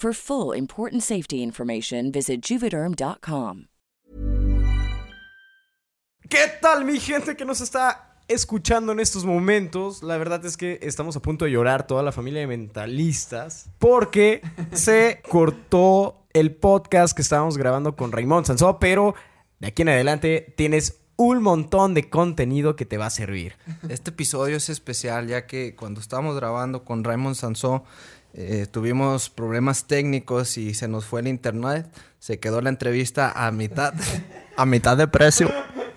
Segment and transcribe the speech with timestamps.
[0.00, 3.64] For full important safety information, visit juvederm.com.
[6.28, 10.04] ¿Qué tal mi gente que nos está escuchando en estos momentos?
[10.04, 14.40] La verdad es que estamos a punto de llorar toda la familia de mentalistas porque
[14.72, 19.16] se cortó el podcast que estábamos grabando con Raymond Sansó, pero
[19.58, 23.56] de aquí en adelante tienes un montón de contenido que te va a servir.
[23.88, 27.82] Este episodio es especial ya que cuando estábamos grabando con Raymond Sansó
[28.34, 31.86] eh, tuvimos problemas técnicos y se nos fue el internet.
[32.18, 33.94] Se quedó la entrevista a mitad,
[34.56, 35.50] a mitad de precio.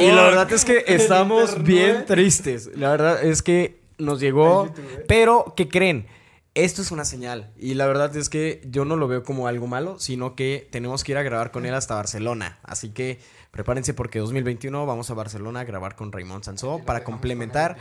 [0.00, 2.70] Y la verdad es que estamos bien tristes.
[2.74, 4.68] La verdad es que nos llegó.
[5.06, 6.06] Pero, ¿qué creen?
[6.54, 7.52] Esto es una señal.
[7.56, 11.04] Y la verdad es que yo no lo veo como algo malo, sino que tenemos
[11.04, 12.58] que ir a grabar con él hasta Barcelona.
[12.62, 17.76] Así que prepárense porque 2021 vamos a Barcelona a grabar con Raymond Sansó para complementar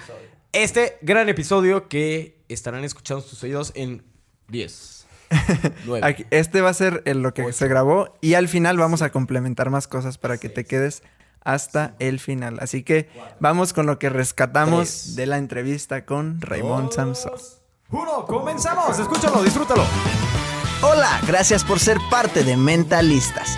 [0.56, 4.04] este gran episodio que estarán escuchando sus oídos en
[4.50, 5.06] 10.
[5.86, 7.54] nueve, Aquí- este va a ser en lo que Ocho.
[7.54, 11.02] se grabó y al final vamos a complementar más cosas para que te quedes
[11.44, 12.58] hasta el final.
[12.62, 13.10] Así que
[13.40, 15.16] vamos con lo que rescatamos Tres.
[15.16, 17.34] de la entrevista con Raymond Samson.
[17.90, 18.98] Uno, comenzamos.
[19.00, 19.84] Escúchalo, disfrútalo.
[20.82, 23.58] Hola, gracias por ser parte de Mentalistas.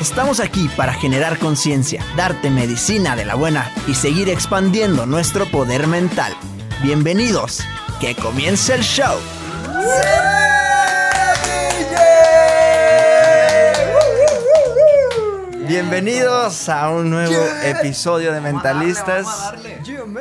[0.00, 5.86] Estamos aquí para generar conciencia, darte medicina de la buena y seguir expandiendo nuestro poder
[5.86, 6.32] mental.
[6.82, 7.60] Bienvenidos,
[8.00, 9.18] que comience el show.
[15.70, 19.54] Bienvenidos a un nuevo episodio de Mentalistas.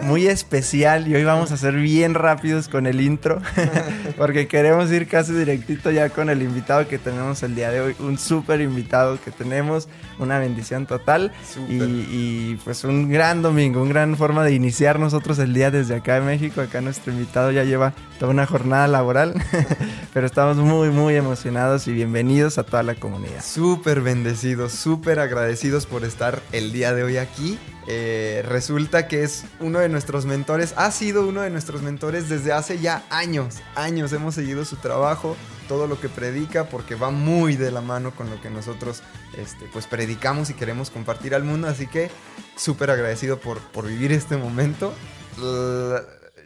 [0.04, 3.42] Muy especial y hoy vamos a ser bien rápidos con el intro
[4.18, 7.96] porque queremos ir casi directito ya con el invitado que tenemos el día de hoy.
[7.98, 9.88] Un súper invitado que tenemos,
[10.20, 11.32] una bendición total
[11.70, 15.96] y, y, pues un gran domingo, una gran forma de iniciar nosotros el día desde
[15.96, 16.62] acá de México.
[16.62, 19.34] Acá nuestro invitado ya lleva toda una jornada laboral,
[20.14, 23.44] pero estamos muy muy emocionados y bienvenidos a toda la comunidad.
[23.44, 27.58] Súper bendecidos, súper agradecidos por estar el día de hoy aquí.
[27.88, 32.52] Eh, resulta que es uno de nuestros mentores, ha sido uno de nuestros mentores desde
[32.52, 34.14] hace ya años, años.
[34.14, 35.36] Hemos seguido su trabajo,
[35.68, 39.02] todo lo que predica, porque va muy de la mano con lo que nosotros
[39.38, 41.68] este, pues predicamos y queremos compartir al mundo.
[41.68, 42.12] Así que
[42.56, 44.94] súper agradecido por, por vivir este momento.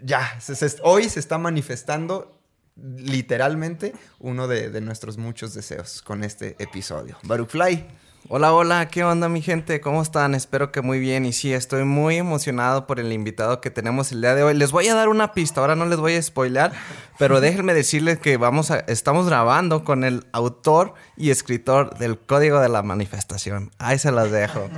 [0.03, 0.39] Ya,
[0.83, 2.39] hoy se está manifestando
[2.75, 7.17] literalmente uno de, de nuestros muchos deseos con este episodio.
[7.23, 7.85] Baruch Fly.
[8.29, 9.81] Hola, hola, ¿qué onda mi gente?
[9.81, 10.33] ¿Cómo están?
[10.33, 11.25] Espero que muy bien.
[11.25, 14.53] Y sí, estoy muy emocionado por el invitado que tenemos el día de hoy.
[14.53, 16.71] Les voy a dar una pista, ahora no les voy a spoilear,
[17.19, 22.61] pero déjenme decirles que vamos a, estamos grabando con el autor y escritor del Código
[22.61, 23.71] de la Manifestación.
[23.77, 24.69] Ahí se las dejo.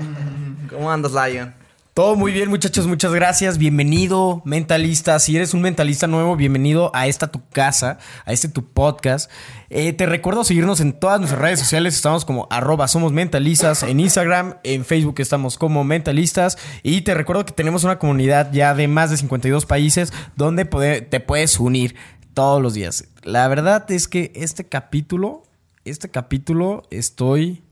[0.72, 1.54] ¿Cómo andas, Lion?
[1.96, 3.58] Todo muy bien, muchachos, muchas gracias.
[3.58, 5.18] Bienvenido, mentalista.
[5.18, 9.32] Si eres un mentalista nuevo, bienvenido a esta tu casa, a este tu podcast.
[9.70, 11.96] Eh, te recuerdo seguirnos en todas nuestras redes sociales.
[11.96, 16.58] Estamos como arroba somos mentalistas en Instagram, en Facebook estamos como mentalistas.
[16.84, 21.20] Y te recuerdo que tenemos una comunidad ya de más de 52 países donde te
[21.22, 21.96] puedes unir
[22.34, 23.06] todos los días.
[23.24, 25.44] La verdad es que este capítulo,
[25.86, 27.64] este capítulo estoy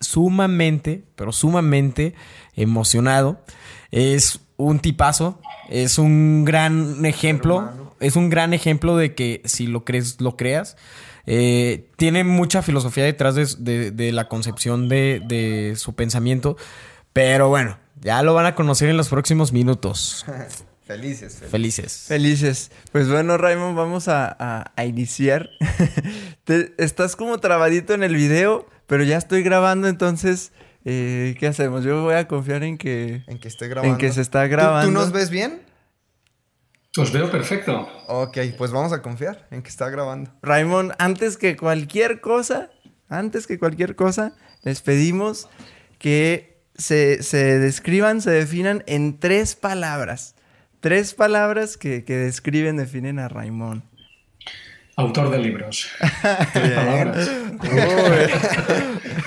[0.00, 2.14] sumamente, pero sumamente
[2.56, 3.40] emocionado.
[3.90, 9.84] Es un tipazo, es un gran ejemplo, es un gran ejemplo de que si lo
[9.84, 10.76] crees, lo creas.
[11.26, 16.56] Eh, tiene mucha filosofía detrás de, la concepción de, de, su pensamiento,
[17.12, 20.24] pero bueno, ya lo van a conocer en los próximos minutos.
[20.90, 22.06] Felices, felices.
[22.08, 22.72] Felices.
[22.90, 25.48] Pues bueno, Raymond, vamos a, iniciar.
[26.78, 30.50] estás como trabadito en el video, pero ya estoy grabando, entonces,
[30.84, 31.84] eh, ¿qué hacemos?
[31.84, 33.22] Yo voy a confiar en que...
[33.28, 33.94] En que esté grabando.
[33.94, 34.88] En que se está grabando.
[34.88, 35.62] ¿Tú, nos ves bien?
[36.98, 37.88] Os veo perfecto.
[38.08, 40.32] Ok, pues vamos a confiar en que está grabando.
[40.42, 42.72] Raymond, antes que cualquier cosa,
[43.08, 44.32] antes que cualquier cosa,
[44.64, 45.48] les pedimos
[46.00, 50.34] que se, se describan, se definan en tres palabras.
[50.80, 53.84] Tres palabras que, que describen, definen a Raymond.
[55.00, 55.88] Autor de libros.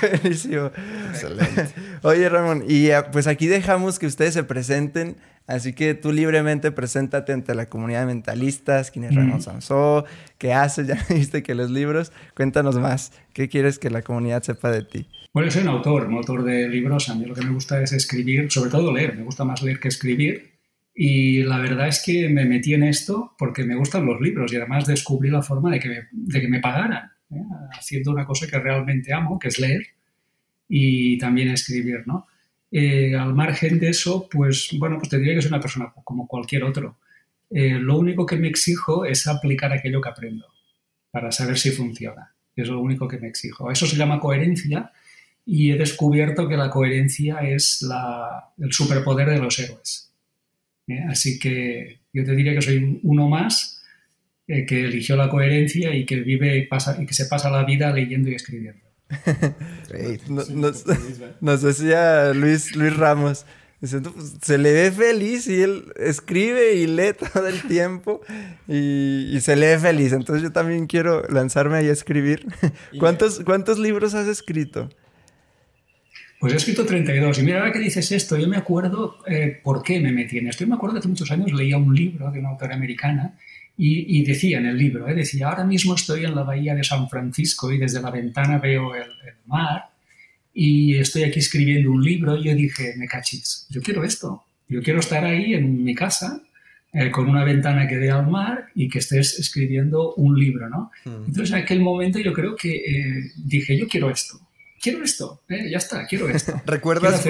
[0.02, 0.70] Buenísimo.
[1.10, 1.68] Excelente.
[2.04, 5.18] Oye, Ramón, y ah, pues aquí dejamos que ustedes se presenten.
[5.48, 10.06] Así que tú libremente preséntate ante la comunidad de mentalistas, quién es Ramón Sansó,
[10.38, 12.12] qué haces, ya viste que los libros.
[12.36, 15.08] Cuéntanos más, ¿qué quieres que la comunidad sepa de ti?
[15.34, 17.10] Bueno, soy un autor, un autor de libros.
[17.10, 19.16] A mí lo que me gusta es escribir, sobre todo leer.
[19.16, 20.53] Me gusta más leer que escribir.
[20.96, 24.58] Y la verdad es que me metí en esto porque me gustan los libros y
[24.58, 27.44] además descubrí la forma de que me, de que me pagaran, ¿eh?
[27.72, 29.88] haciendo una cosa que realmente amo, que es leer
[30.68, 32.28] y también escribir, ¿no?
[32.72, 36.28] Eh, al margen de eso, pues bueno, pues te diría que soy una persona como
[36.28, 36.98] cualquier otro.
[37.50, 40.48] Eh, lo único que me exijo es aplicar aquello que aprendo
[41.12, 42.34] para saber si funciona.
[42.56, 43.70] Es lo único que me exijo.
[43.70, 44.92] Eso se llama coherencia
[45.46, 50.13] y he descubierto que la coherencia es la, el superpoder de los héroes.
[50.88, 51.00] ¿Eh?
[51.10, 53.84] Así que yo te diría que soy uno más
[54.48, 57.64] eh, que eligió la coherencia y que vive y, pasa, y que se pasa la
[57.64, 58.84] vida leyendo y escribiendo.
[61.40, 63.46] nos, decía Luis, Luis Ramos,
[63.80, 63.98] pues,
[64.42, 68.22] se le ve feliz y él escribe y lee todo el tiempo
[68.66, 70.14] y, se le ve feliz.
[70.14, 72.46] Entonces yo también quiero lanzarme ahí a escribir.
[73.00, 74.90] ¿Cuántos, ¿Cuántos libros has escrito?
[76.44, 77.40] Pues he escrito 32.
[77.40, 80.50] Y mira, ahora que dices esto, yo me acuerdo eh, por qué me metí en
[80.50, 80.66] esto.
[80.66, 83.40] Yo me acuerdo que hace muchos años leía un libro de una autora americana
[83.78, 87.08] y, decía en el libro, eh, decía, ahora mismo estoy en la bahía de San
[87.08, 89.06] Francisco y desde la ventana veo el,
[89.46, 89.92] mar
[90.54, 92.36] y estoy aquí escribiendo un libro.
[92.36, 94.44] Y yo dije, me cachis, yo quiero esto.
[94.68, 96.42] Yo quiero estar ahí en mi casa
[96.92, 100.92] eh, con una ventana que dé al mar y que estés escribiendo un libro, ¿no?
[101.06, 101.24] Hmm.
[101.26, 104.42] Entonces en aquel momento yo creo que dije, yo quiero esto
[104.84, 106.62] quiero esto, eh, ya está, quiero esto.
[106.66, 107.26] ¿Recuerdas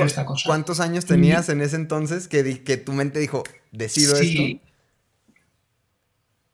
[0.45, 4.59] cuántos años tenías en ese entonces que, que tu mente dijo, decido sí.
[4.59, 4.73] esto?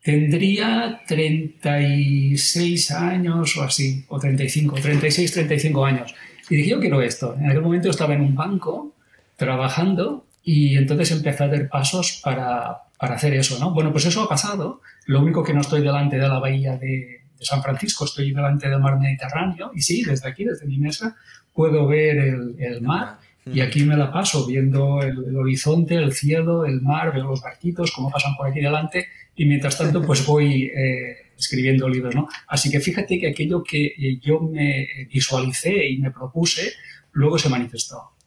[0.03, 6.15] Tendría 36 años o así, o 35, 36, 35 años.
[6.49, 7.35] Y dije, yo quiero esto.
[7.39, 8.95] En aquel momento estaba en un banco
[9.35, 13.71] trabajando y entonces empecé a dar pasos para, para hacer eso, ¿no?
[13.71, 14.81] Bueno, pues eso ha pasado.
[15.05, 18.69] Lo único que no estoy delante de la bahía de, de San Francisco, estoy delante
[18.69, 21.15] del mar Mediterráneo y sí, desde aquí, desde mi mesa,
[21.53, 26.81] puedo ver el, mar y aquí me la paso viendo el, horizonte, el cielo, el
[26.81, 31.17] mar, veo los barquitos, cómo pasan por aquí delante y mientras tanto pues voy eh,
[31.37, 32.27] escribiendo libros, ¿no?
[32.47, 36.73] Así que fíjate que aquello que eh, yo me visualicé y me propuse,
[37.13, 38.18] luego se manifestó.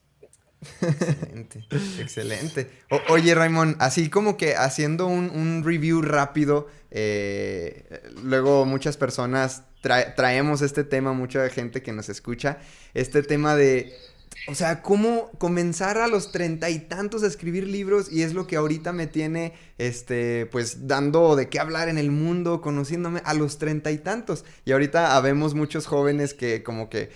[0.81, 1.65] Excelente,
[1.99, 2.69] excelente.
[3.09, 10.83] oye, Raymond, así como que haciendo un, review rápido, eh, luego muchas personas traemos este
[10.83, 12.59] tema, mucha gente que nos escucha,
[12.93, 13.93] este tema de,
[14.47, 18.47] o sea, cómo comenzar a los treinta y tantos a escribir libros y es lo
[18.47, 23.33] que ahorita me tiene, este, pues dando de qué hablar en el mundo, conociéndome a
[23.33, 24.45] los treinta y tantos.
[24.65, 27.09] Y ahorita habemos muchos jóvenes que como que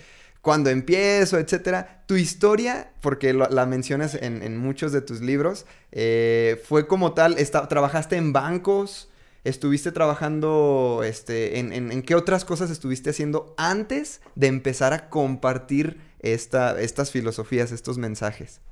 [0.48, 2.04] cuando empiezo, etcétera.
[2.06, 7.36] Tu historia, porque la mencionas en, muchos de tus libros, eh, fue como tal,
[7.68, 9.10] trabajaste en bancos,
[9.44, 16.80] estuviste trabajando, este, en, qué otras cosas estuviste haciendo antes de empezar a compartir esta,
[16.80, 18.62] estas filosofías, estos mensajes.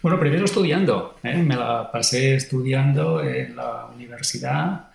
[0.00, 1.42] Bueno, primero estudiando, ¿eh?
[1.42, 4.90] me la pasé estudiando en la universidad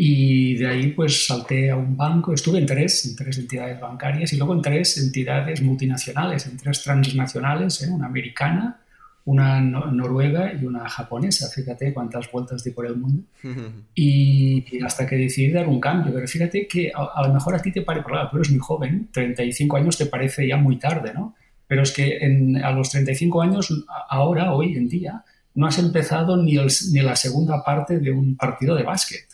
[0.00, 4.32] y de ahí pues salté a un banco, estuve en tres, en tres entidades bancarias
[4.32, 7.90] y luego en tres entidades multinacionales, en tres transnacionales, ¿eh?
[7.90, 8.80] una americana,
[9.24, 11.48] una noruega y una japonesa.
[11.52, 13.24] Fíjate cuántas vueltas di por el mundo.
[13.96, 16.14] y, hasta que decidí dar un cambio.
[16.14, 19.08] Pero fíjate que a, lo mejor a ti te parece, claro, tú eres muy joven,
[19.12, 21.34] 35 años te parece ya muy tarde, ¿no?
[21.66, 22.20] Pero es que
[22.62, 25.24] a los 35 años, ahora, hoy en día,
[25.56, 29.27] no has empezado ni, ni la segunda parte de un partido de básquet.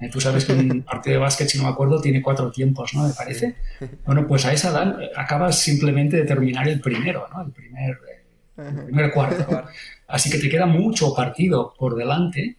[0.00, 2.94] Eh, tú sabes que un partido de básquet, si no me acuerdo, tiene cuatro tiempos,
[2.94, 3.06] ¿no?
[3.06, 3.56] Me parece.
[4.04, 7.42] Bueno, pues a esa edad acabas simplemente de terminar el primero, ¿no?
[7.42, 7.98] El primer,
[8.56, 9.64] el primer cuarto.
[10.08, 12.56] Así que te queda mucho partido por delante.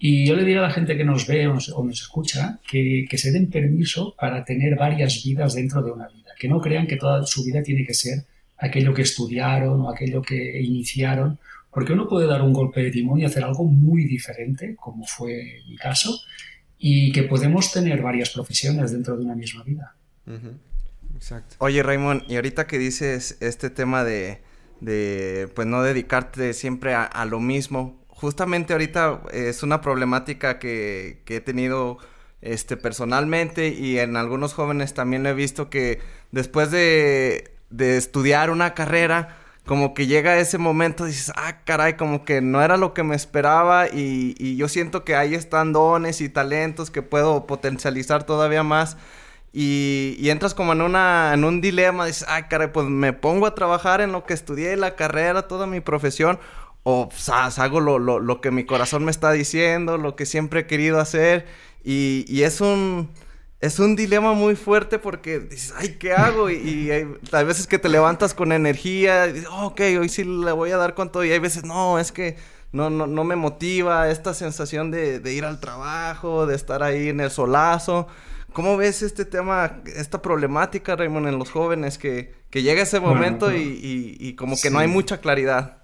[0.00, 3.18] Y yo le diría a la gente que nos ve o nos, escucha que, que,
[3.18, 6.30] se den permiso para tener varias vidas dentro de una vida.
[6.38, 8.24] Que no crean que toda su vida tiene que ser
[8.58, 11.38] aquello que estudiaron o aquello que iniciaron.
[11.70, 15.62] Porque uno puede dar un golpe de timón y hacer algo muy diferente, como fue
[15.68, 16.18] mi caso,
[16.78, 19.94] y que podemos tener varias profesiones dentro de una misma vida.
[21.14, 21.56] Exacto.
[21.58, 24.40] Oye, Raymond, y ahorita que dices este tema de,
[24.80, 31.36] de pues no dedicarte siempre a, lo mismo, justamente ahorita es una problemática que, que
[31.36, 31.98] he tenido
[32.40, 35.98] este, personalmente y en algunos jóvenes también lo he visto que
[36.30, 39.36] después de, de estudiar una carrera,
[39.68, 43.02] como que llega ese momento y dices, ah, caray, como que no era lo que
[43.02, 48.62] me esperaba y, yo siento que ahí están dones y talentos que puedo potencializar todavía
[48.62, 48.96] más.
[49.52, 53.54] Y, entras como en, una, en un dilema, dices, ah, caray, pues me pongo a
[53.54, 56.38] trabajar en lo que estudié, la carrera, toda mi profesión,
[56.82, 57.10] o
[57.58, 61.46] hago lo, lo, que mi corazón me está diciendo, lo que siempre he querido hacer.
[61.84, 63.10] y, y es un
[63.60, 66.48] es un dilema muy fuerte porque dices, ay, ¿qué hago?
[66.48, 70.22] Y, y hay, veces que te levantas con energía y dices, oh, ok, hoy sí
[70.24, 71.24] le voy a dar con todo.
[71.24, 72.36] Y hay veces, no, es que
[72.70, 77.20] no, no, no me motiva esta sensación de, ir al trabajo, de estar ahí en
[77.20, 78.06] el solazo.
[78.52, 83.52] ¿Cómo ves este tema, esta problemática, Raymond, en los jóvenes que, que llega ese momento
[83.52, 85.78] y, y, como que no hay mucha claridad?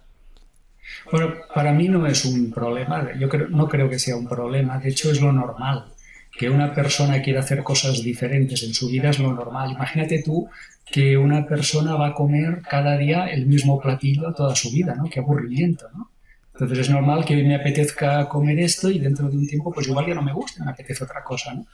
[1.10, 4.78] Bueno, para mí no es un problema, yo creo, no creo que sea un problema,
[4.78, 5.93] de hecho es lo normal
[6.36, 9.72] que una persona quiera hacer cosas diferentes en su vida es lo normal.
[9.72, 10.48] Imagínate tú
[10.84, 15.08] que una persona va a comer cada día el mismo platillo toda su vida, ¿no?
[15.08, 16.10] Qué aburrimiento, ¿no?
[16.52, 20.06] Entonces es normal que me apetezca comer esto y dentro de un tiempo pues igual
[20.06, 21.66] ya no me gusta, me apetece otra cosa, ¿no?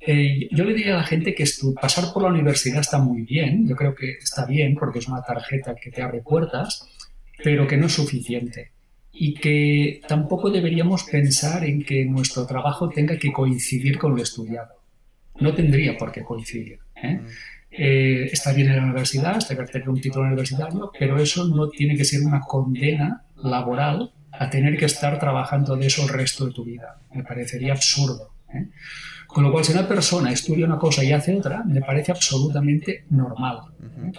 [0.00, 1.44] Eh, yo le diría a la gente que
[1.80, 5.22] pasar por la universidad está muy bien, yo creo que está bien porque es una
[5.22, 6.88] tarjeta que te abre puertas,
[7.44, 8.72] pero que no es suficiente
[9.12, 14.74] y que tampoco deberíamos pensar en que nuestro trabajo tenga que coincidir con lo estudiado.
[15.38, 16.78] No tendría por qué coincidir.
[16.96, 17.20] ¿eh?
[17.70, 21.68] Eh, está bien en la universidad, está bien tener un título universitario, pero eso no
[21.68, 26.46] tiene que ser una condena laboral a tener que estar trabajando de eso el resto
[26.46, 27.00] de tu vida.
[27.12, 28.32] Me parecería absurdo.
[28.54, 28.68] ¿eh?
[29.26, 33.04] Con lo cual, si una persona estudia una cosa y hace otra, me parece absolutamente
[33.10, 33.60] normal,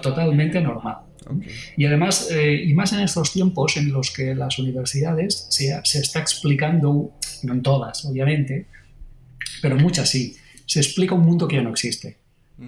[0.02, 0.98] totalmente normal.
[1.78, 6.00] Y además, eh, y más en estos tiempos en los que las universidades se, se
[6.00, 7.12] está explicando,
[7.44, 8.68] no en todas, obviamente,
[9.62, 12.18] pero muchas sí, se explica un mundo que ya no existe.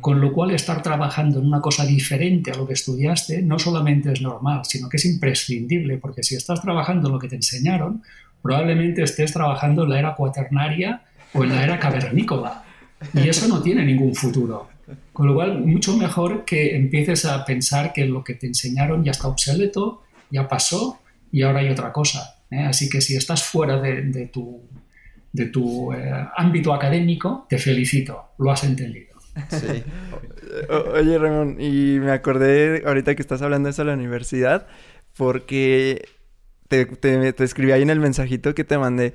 [0.02, 4.12] Con lo cual, estar trabajando en una cosa diferente a lo que estudiaste no solamente
[4.12, 8.02] es normal, sino que es imprescindible, porque si estás trabajando en lo que te enseñaron,
[8.42, 12.64] probablemente estés trabajando en la era cuaternaria o en la era cavernícola.
[13.14, 14.70] Y eso no tiene ningún futuro.
[15.14, 19.12] Con lo cual, mucho mejor que empieces a pensar que lo que te enseñaron ya
[19.12, 21.00] está obsoleto, ya pasó
[21.32, 22.44] y ahora hay otra cosa.
[22.52, 22.60] ¿eh?
[22.60, 24.62] Así que si estás fuera de, tu,
[25.32, 29.16] de tu eh, ámbito académico, te felicito, lo has entendido.
[29.50, 29.84] Sí.
[30.94, 34.68] oye, Ramón, y me acordé ahorita que estás hablando de eso de la universidad,
[35.18, 36.06] porque
[36.68, 39.14] te, te, te escribí ahí en el mensajito que te mandé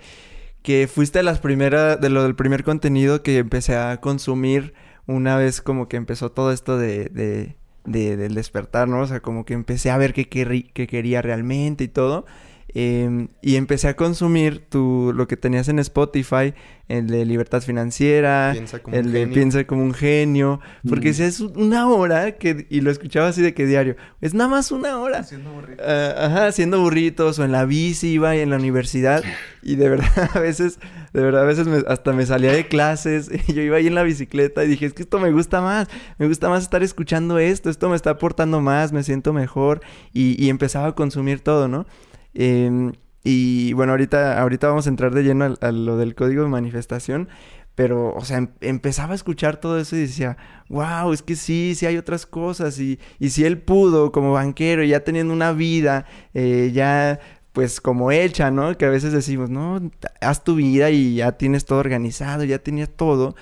[0.62, 4.74] que fuiste de las primeras, de lo del primer contenido que empecé a consumir
[5.06, 9.00] una vez como que empezó todo esto de, de, de del despertar, ¿no?
[9.00, 12.26] O sea, como que empecé a ver qué, qué quería realmente y todo.
[12.72, 16.54] Em, y empecé a consumir tu, lo que tenías en Spotify,
[16.86, 18.52] el de libertad financiera,
[18.92, 23.28] el de piensa como un genio, porque si es una hora que, y lo escuchaba
[23.28, 25.18] así de que diario, es nada más una hora.
[25.18, 25.84] Haciendo burritos.
[25.86, 29.24] Ah, ajá, haciendo burritos o en la bici iba en la universidad
[29.62, 30.78] y de verdad a veces,
[31.12, 34.04] de verdad a veces hasta me salía de clases y yo iba ahí en la
[34.04, 37.68] bicicleta y dije, es que esto me gusta más, me gusta más estar escuchando esto,
[37.68, 39.80] esto me está aportando más, me siento mejor
[40.12, 41.86] y, y empezaba a consumir todo, ¿no?
[42.34, 46.48] Em, y bueno, ahorita, ahorita vamos a entrar de lleno a, lo del código de
[46.48, 47.28] manifestación.
[47.74, 50.36] Pero, o sea, em, empezaba a escuchar todo eso y decía,
[50.68, 52.78] wow, es que sí, sí hay otras cosas.
[52.78, 57.20] Y, y si él pudo como banquero, ya teniendo una vida, eh, ya
[57.52, 58.76] pues como hecha, ¿no?
[58.78, 62.90] Que a veces decimos, no, haz tu vida y ya tienes todo organizado, ya tenías
[62.90, 63.34] todo.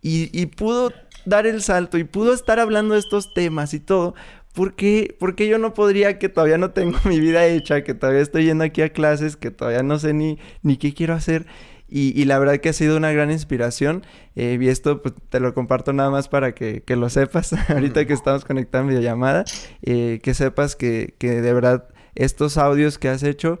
[0.00, 0.92] Y, y pudo
[1.24, 4.14] dar el salto y pudo estar hablando de estos temas y todo,
[4.52, 7.94] ¿por qué, ¿por qué yo no podría que todavía no tengo mi vida hecha, que
[7.94, 11.46] todavía estoy yendo aquí a clases, que todavía no sé ni, ni qué quiero hacer?
[11.94, 14.02] Y, la verdad que ha sido una gran inspiración.
[14.34, 18.14] Eh, y esto pues, te lo comparto nada más para que, lo sepas, ahorita que
[18.14, 19.44] estamos conectados en videollamada,
[19.82, 23.60] eh, que sepas que, que de verdad estos audios que has hecho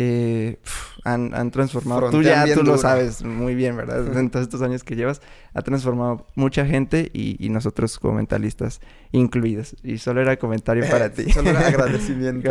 [0.00, 0.60] eh,
[1.02, 2.10] han, transformado.
[2.10, 4.16] tú ya tú lo sabes muy bien, ¿verdad?
[4.16, 5.20] En todos estos años que llevas,
[5.54, 9.74] ha transformado mucha gente y, nosotros como mentalistas incluidos.
[9.82, 11.32] Y solo era comentario para ti.
[11.32, 12.48] solo era agradecimiento.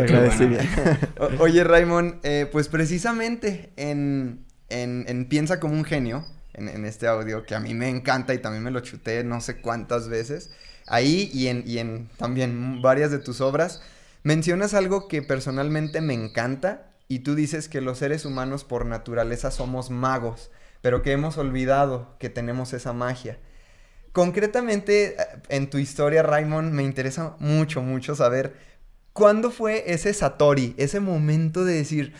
[1.38, 7.54] Oye, Raymond, eh, pues precisamente en, en, Piensa como un genio, en, este audio, que
[7.54, 10.50] a mí me encanta y también me lo chuté no sé cuántas veces,
[10.86, 13.80] ahí y en, y en también varias de tus obras,
[14.22, 19.50] mencionas algo que personalmente me encanta y tú dices que los seres humanos por naturaleza
[19.50, 20.50] somos magos,
[20.82, 23.38] pero que hemos olvidado que tenemos esa magia.
[24.12, 25.16] Concretamente, eh,
[25.48, 28.54] en tu historia, Raymond, me interesa mucho, mucho saber
[29.12, 32.12] cuándo fue ese Satori, ese momento de decir,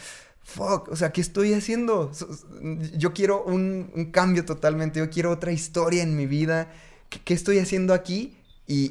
[0.42, 2.10] fuck, o sea, ¿qué estoy haciendo?
[2.96, 6.72] Yo quiero un, cambio totalmente, yo quiero otra historia en mi vida.
[7.08, 8.36] ¿Qué, estoy haciendo aquí?
[8.66, 8.90] Y,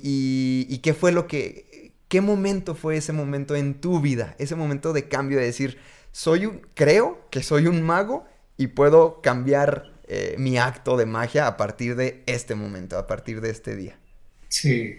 [0.70, 4.36] y, qué fue lo que, ¿Qué momento fue ese momento en tu vida?
[4.40, 5.78] Ese momento de cambio de decir,
[6.12, 11.58] soy creo que soy un mago y puedo cambiar eh, mi acto de magia a
[11.58, 13.98] partir de este momento, a partir de este día.
[14.48, 14.96] Sí.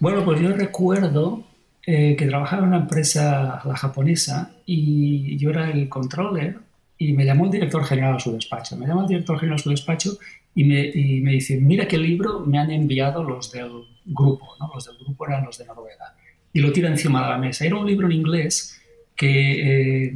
[0.00, 1.44] Bueno, pues yo recuerdo
[1.86, 6.58] eh, que trabajaba en una empresa, la japonesa, y yo era el controller
[6.98, 8.76] y me llamó el director general a su despacho.
[8.76, 10.18] Me llamó el director general a su despacho
[10.52, 13.70] y me, y me dice, mira qué libro me han enviado los del
[14.04, 14.68] grupo, ¿no?
[14.74, 16.16] Los del grupo eran los de Noruega
[16.54, 17.66] y lo tira encima de la mesa.
[17.66, 18.80] Era un libro en inglés
[19.16, 20.14] que, eh,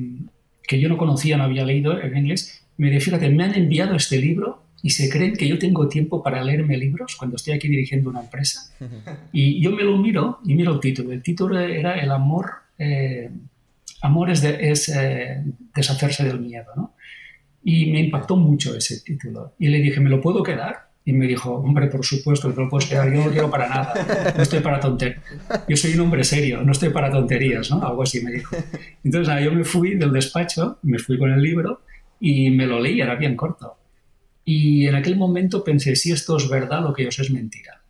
[0.62, 2.64] que yo no conocía, no había leído en inglés.
[2.78, 6.22] Me dice, fíjate, me han enviado este libro y se creen que yo tengo tiempo
[6.22, 8.72] para leerme libros cuando estoy aquí dirigiendo una empresa.
[9.32, 11.12] Y yo me lo miro y miro el título.
[11.12, 13.30] El título era El amor, eh,
[14.00, 15.42] amor es, es eh,
[15.74, 16.68] deshacerse del miedo.
[16.76, 16.94] ¿no?
[17.64, 19.54] Y me impactó mucho ese título.
[19.58, 20.87] Y le dije, ¿me lo puedo quedar?
[21.08, 24.34] Y me dijo, hombre, por supuesto, que lo puedes quedar, yo no quiero para nada,
[24.36, 25.22] no estoy para tonterías.
[25.66, 27.82] Yo soy un hombre serio, no estoy para tonterías, ¿no?
[27.82, 28.54] Algo así me dijo.
[29.02, 31.80] Entonces, yo me fui del despacho, me fui con el libro
[32.20, 33.78] y me lo leí, era bien corto.
[34.44, 37.80] Y en aquel momento pensé, si esto es verdad, lo que yo sé es mentira.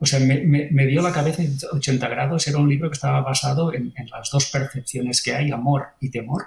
[0.00, 3.20] O sea, me, me, dio la cabeza en 80 grados, era un libro que estaba
[3.20, 6.46] basado en, en las dos percepciones que hay, amor y temor,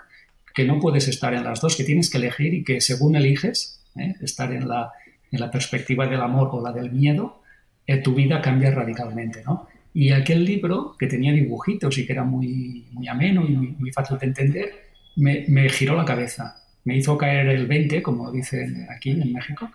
[0.54, 3.80] que no puedes estar en las dos, que tienes que elegir y que según eliges,
[3.96, 4.16] ¿eh?
[4.22, 4.92] estar en la
[5.32, 7.42] en la perspectiva del amor o la del miedo,
[7.88, 9.68] eh, tu vida cambia radicalmente, ¿no?
[9.94, 14.18] Y aquel libro, que tenía dibujitos y que era muy, muy ameno y muy, fácil
[14.18, 14.72] de entender,
[15.18, 16.56] me, me, giró la cabeza.
[16.86, 19.70] Me hizo caer el 20, como dicen aquí en México.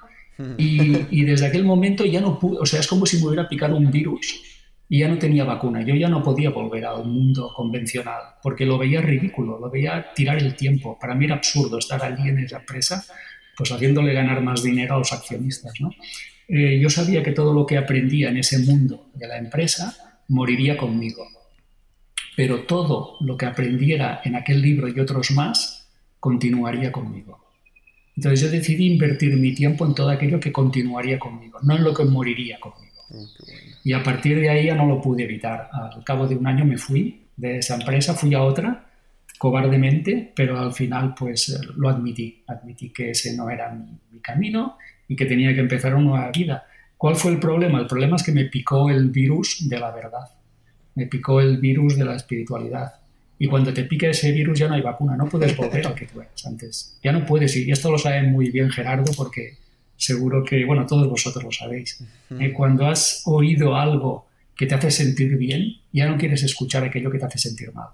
[0.58, 3.48] Y, y, desde aquel momento ya no pude, o sea, es como si me hubiera
[3.48, 4.42] picado un virus
[4.88, 5.82] y ya no tenía vacuna.
[5.82, 10.12] Yo ya no podía volver a un mundo convencional porque lo veía ridículo, lo veía
[10.14, 10.98] tirar el tiempo.
[10.98, 13.04] Para mí era absurdo estar allí en esa empresa
[13.56, 15.72] pues haciéndole ganar más dinero a los accionistas.
[15.80, 15.90] ¿no?
[16.48, 19.96] Eh, yo sabía que todo lo que aprendía en ese mundo de la empresa
[20.28, 21.26] moriría conmigo,
[22.36, 25.88] pero todo lo que aprendiera en aquel libro y otros más
[26.20, 27.44] continuaría conmigo.
[28.16, 31.92] Entonces yo decidí invertir mi tiempo en todo aquello que continuaría conmigo, no en lo
[31.92, 32.86] que moriría conmigo.
[33.84, 35.68] Y a partir de ahí ya no lo pude evitar.
[35.72, 38.85] Al cabo de un año me fui de esa empresa, fui a otra
[39.38, 44.76] cobardemente, pero al final pues eh, lo admití, admití que ese no era mi, camino
[45.06, 46.66] y que tenía que empezar una nueva vida.
[46.96, 47.78] ¿Cuál fue el problema?
[47.78, 50.30] El problema es que me picó el virus de la verdad,
[50.94, 52.94] me picó el virus de la espiritualidad.
[53.38, 56.06] Y cuando te pica ese virus ya no hay vacuna, no puedes volver al que
[56.06, 56.98] tú eras antes.
[57.02, 57.68] Ya no puedes ir.
[57.68, 59.58] Y esto lo sabe muy bien Gerardo porque
[59.96, 62.02] seguro que, bueno, todos vosotros lo sabéis.
[62.30, 67.10] Eh, cuando has oído algo que te hace sentir bien, ya no quieres escuchar aquello
[67.10, 67.88] que te hace sentir mal.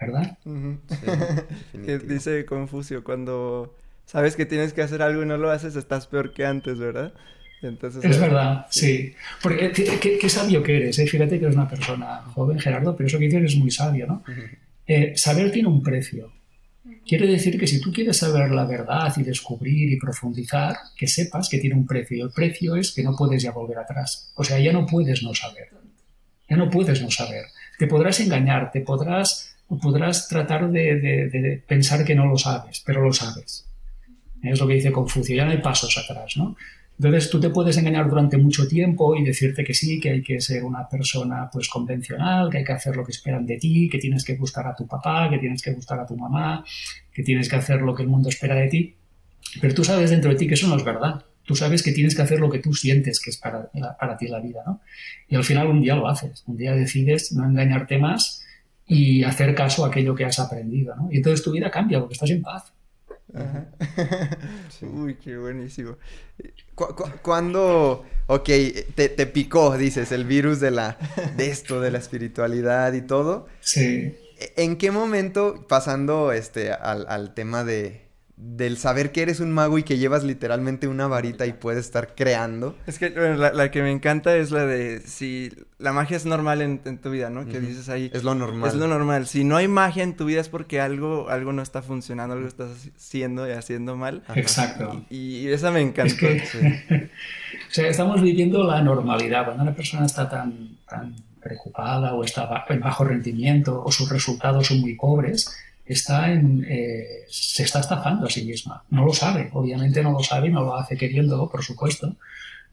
[0.00, 0.38] ¿Verdad?
[2.06, 3.76] dice Confucio, cuando
[4.06, 7.12] sabes que tienes que hacer algo y no lo haces, estás peor que antes, ¿verdad?
[7.62, 9.14] Entonces, es verdad, sí.
[9.42, 11.06] Porque qué, sabio que eres, ¿eh?
[11.06, 14.22] Fíjate que eres una persona joven, Gerardo, pero eso que dices es muy sabio, ¿no?
[14.86, 16.30] Eh, saber tiene un precio.
[17.06, 21.48] Quiere decir que si tú quieres saber la verdad y descubrir y profundizar, que sepas
[21.48, 22.16] que tiene un precio.
[22.16, 24.32] Y el precio es que no puedes ya volver atrás.
[24.34, 25.70] O sea, ya no puedes no saber.
[26.48, 27.46] Ya no puedes no saber.
[27.78, 33.12] Te podrás engañar, te podrás podrás tratar de, pensar que no lo sabes, pero lo
[33.12, 33.66] sabes.
[34.42, 36.56] Es lo que dice Confucio, ya no hay pasos atrás, ¿no?
[36.98, 40.40] Entonces tú te puedes engañar durante mucho tiempo y decirte que sí, que hay que
[40.40, 43.98] ser una persona pues convencional, que hay que hacer lo que esperan de ti, que
[43.98, 46.64] tienes que gustar a tu papá, que tienes que gustar a tu mamá,
[47.12, 48.94] que tienes que hacer lo que el mundo espera de ti.
[49.60, 52.14] Pero tú sabes dentro de ti que eso no es verdad, Tú sabes que tienes
[52.14, 54.80] que hacer lo que tú sientes que es para, para ti la vida, ¿no?
[55.28, 58.43] Y al final un día lo haces, un día decides no engañarte más
[58.86, 61.08] y hacer caso a aquello que has aprendido, ¿no?
[61.10, 62.72] Y entonces tu vida cambia porque estás en paz.
[64.82, 65.96] Uy, qué buenísimo.
[67.22, 68.48] cuando, ok,
[68.94, 70.98] te, te, picó, dices, el virus de la,
[71.36, 73.46] de esto, de la espiritualidad y todo?
[73.60, 74.14] Sí.
[74.56, 78.03] ¿En qué momento, pasando este, al, al tema de,
[78.36, 82.14] del saber que eres un mago y que llevas literalmente una varita y puedes estar
[82.16, 82.76] creando.
[82.86, 86.98] Es que la, que me encanta es la de si la magia es normal en,
[86.98, 87.46] tu vida, ¿no?
[87.46, 88.10] Que dices ahí.
[88.12, 88.68] Es lo normal.
[88.68, 89.26] Es lo normal.
[89.26, 92.48] Si no hay magia en tu vida es porque algo, algo no está funcionando, algo
[92.48, 94.24] estás haciendo y haciendo mal.
[94.34, 95.04] Exacto.
[95.10, 96.14] Y, esa me encanta.
[96.26, 99.44] o sea, estamos viviendo la normalidad.
[99.44, 104.66] Cuando una persona está tan, tan preocupada o está en bajo rendimiento o sus resultados
[104.66, 105.54] son muy pobres,
[105.86, 108.82] está en, eh, se está estafando a sí misma.
[108.90, 112.16] No lo sabe, obviamente no lo sabe y no lo hace queriéndolo, por supuesto,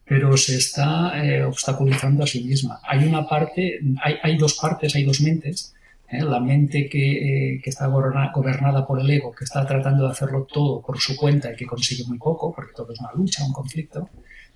[0.06, 2.80] pero se está eh, obstaculizando a sí misma.
[2.84, 5.74] Hay una parte, hay, hay dos partes, hay dos mentes.
[6.10, 6.22] ¿eh?
[6.22, 10.82] La mente que, que está gobernada por el ego, que está tratando de hacerlo todo
[10.82, 14.10] por su cuenta y que consigue muy poco, porque todo es una lucha, un conflicto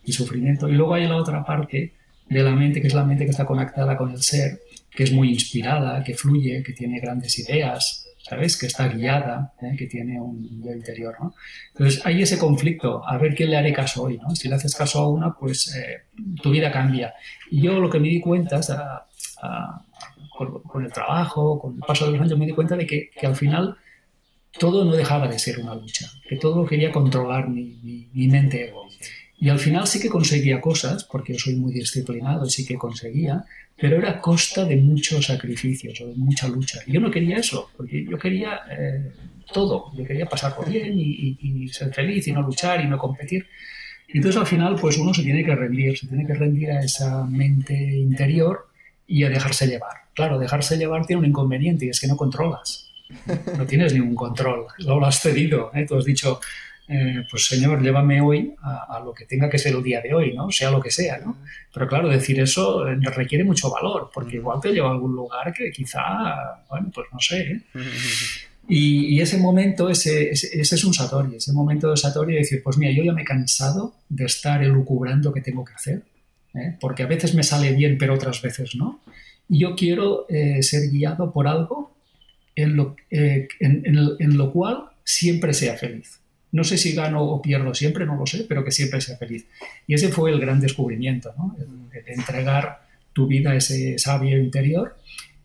[0.03, 0.67] y sufrimiento.
[0.69, 1.93] Y luego hay la otra parte
[2.27, 5.11] de la mente, que es la mente que está conectada con el ser, que es
[5.11, 8.57] muy inspirada, que fluye, que tiene grandes ideas, ¿sabes?
[8.57, 9.75] Que está guiada, ¿eh?
[9.77, 11.35] que tiene un yo interior, ¿no?
[11.73, 14.35] Entonces hay ese conflicto, a ver quién le haré caso hoy, ¿no?
[14.35, 16.05] Si le haces caso a una, pues eh,
[16.41, 17.13] tu vida cambia.
[17.51, 18.59] Y yo lo que me di cuenta
[20.67, 23.27] con, el trabajo, con el paso de los años, me di cuenta de que, que,
[23.27, 23.77] al final
[24.57, 28.69] todo no dejaba de ser una lucha, que todo quería controlar mi, mi, mi mente
[28.69, 28.87] ego.
[29.45, 32.77] Y al final sí que conseguía cosas, porque yo soy muy disciplinado y sí que
[32.77, 33.45] conseguía,
[33.79, 36.79] pero era a costa de muchos sacrificios o de mucha lucha.
[36.87, 39.11] Y yo no quería eso, porque yo quería eh,
[39.53, 43.45] todo, yo quería pasar por bien y, ser feliz y no luchar y no competir.
[44.07, 46.81] Y entonces al final pues uno se tiene que rendir, se tiene que rendir a
[46.81, 48.69] esa mente interior
[49.05, 49.95] y a dejarse llevar.
[50.15, 52.89] Claro, dejarse llevar tiene un inconveniente y es que no controlas.
[53.55, 55.69] No tienes ningún control, lo has cedido.
[55.75, 55.85] ¿eh?
[55.87, 56.39] Tú has dicho,
[56.87, 60.33] eh, pues Señor, llévame hoy a, lo que tenga que ser el día de hoy,
[60.33, 60.51] ¿no?
[60.51, 61.37] Sea lo que sea, ¿no?
[61.73, 65.51] Pero claro, decir eso eh, requiere mucho valor, porque igual te lleva a algún lugar
[65.51, 67.41] que quizá, bueno, pues no sé.
[67.41, 67.61] ¿eh?
[68.67, 72.77] Y, ese momento, ese, ese, es un satori, ese momento de satori de decir, pues
[72.77, 76.03] mira, yo ya me he cansado de estar elucubrando qué tengo que hacer,
[76.79, 79.01] porque a veces me sale bien, pero otras veces no.
[79.49, 80.25] Y yo quiero
[80.61, 81.95] ser guiado por algo
[82.55, 86.19] en lo, en lo cual siempre sea feliz.
[86.55, 89.45] No sé si gano o pierdo siempre, no lo sé, pero que siempre sea feliz.
[89.87, 91.53] Y ese fue el gran descubrimiento, ¿no?
[91.59, 94.97] El, entregar tu vida a ese sabio interior.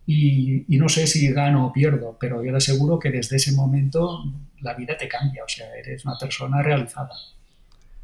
[0.06, 4.22] Y, no sé si gano o pierdo, pero yo le aseguro que desde ese momento
[4.60, 7.10] la vida te cambia, o sea, eres una persona realizada.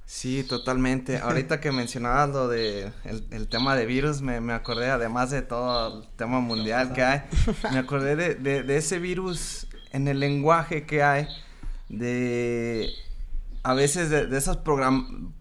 [0.04, 1.18] Sí, totalmente.
[1.22, 6.00] Ahorita que mencionabas lo de el, tema de virus, me, me, acordé, además de todo
[6.00, 7.20] el tema mundial que hay,
[7.70, 11.28] me acordé de, de ese virus en el lenguaje que hay
[11.88, 12.90] de
[13.62, 14.58] a veces de, esas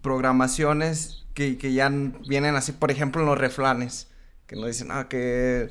[0.02, 1.88] programaciones que, ya
[2.28, 4.08] vienen así, por ejemplo, en los refranes,
[4.46, 5.68] que nos dicen, ah, que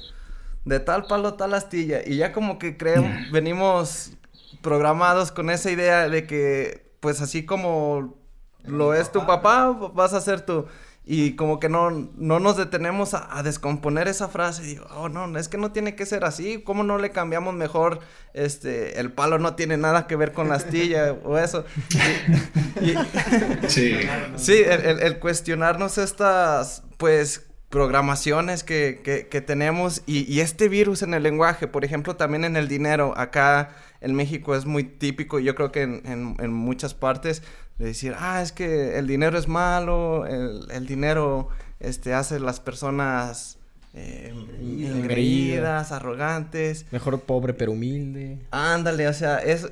[0.63, 4.13] de tal palo tal astilla, y ya como que creemos, venimos
[4.61, 8.15] programados con esa idea de que, pues así como
[8.63, 10.65] lo es tu papá, vas a ser tú
[11.07, 14.63] y como que no, no nos detenemos a, descomponer esa frase.
[14.63, 17.53] Y digo, oh no, es que no tiene que ser así, ¿cómo no le cambiamos
[17.53, 17.99] mejor,
[18.33, 21.63] este, el palo no tiene nada que ver con la astilla o eso?
[23.67, 23.95] sí,
[24.35, 31.23] sí el, cuestionarnos estas, pues, programaciones que, que, tenemos y, y, este virus en el
[31.23, 35.73] lenguaje, por ejemplo, también en el dinero, acá en México es muy típico, yo creo
[35.73, 37.43] que en, en, en muchas partes,
[37.77, 43.57] de decir, ah, es que el dinero es malo, el, dinero este, hace las personas
[43.93, 46.85] eh, engreídas, arrogantes.
[46.91, 48.39] Mejor pobre pero humilde.
[48.51, 49.67] Ándale, o sea, es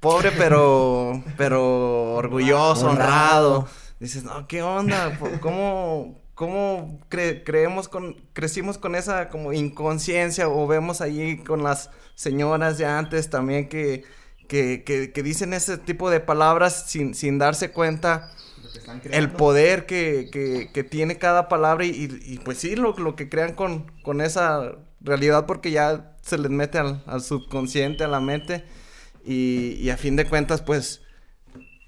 [0.00, 3.66] pobre pero, pero orgulloso, honrado.
[3.98, 5.18] Dices, no, ¿qué onda?
[5.40, 12.78] ¿Cómo, cómo creemos con, crecimos con esa como inconsciencia o vemos allí con las señoras
[12.78, 14.04] de antes también que
[14.48, 18.32] que, que, dicen ese tipo de palabras sin, sin darse cuenta
[19.10, 20.30] el poder que,
[20.72, 24.76] que, tiene cada palabra y, y, pues sí, lo, lo, que crean con, con esa
[25.00, 28.64] realidad porque ya se les mete al, al subconsciente, a la mente
[29.24, 31.02] y, y, a fin de cuentas pues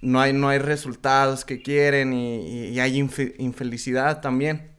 [0.02, 4.70] no hay, no hay resultados que quieren y, hay infelicidad también.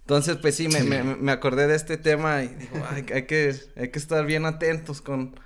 [0.00, 3.54] Entonces, pues sí, me, me, me, acordé de este tema y digo, hay, hay, que,
[3.76, 5.36] hay que estar bien atentos con,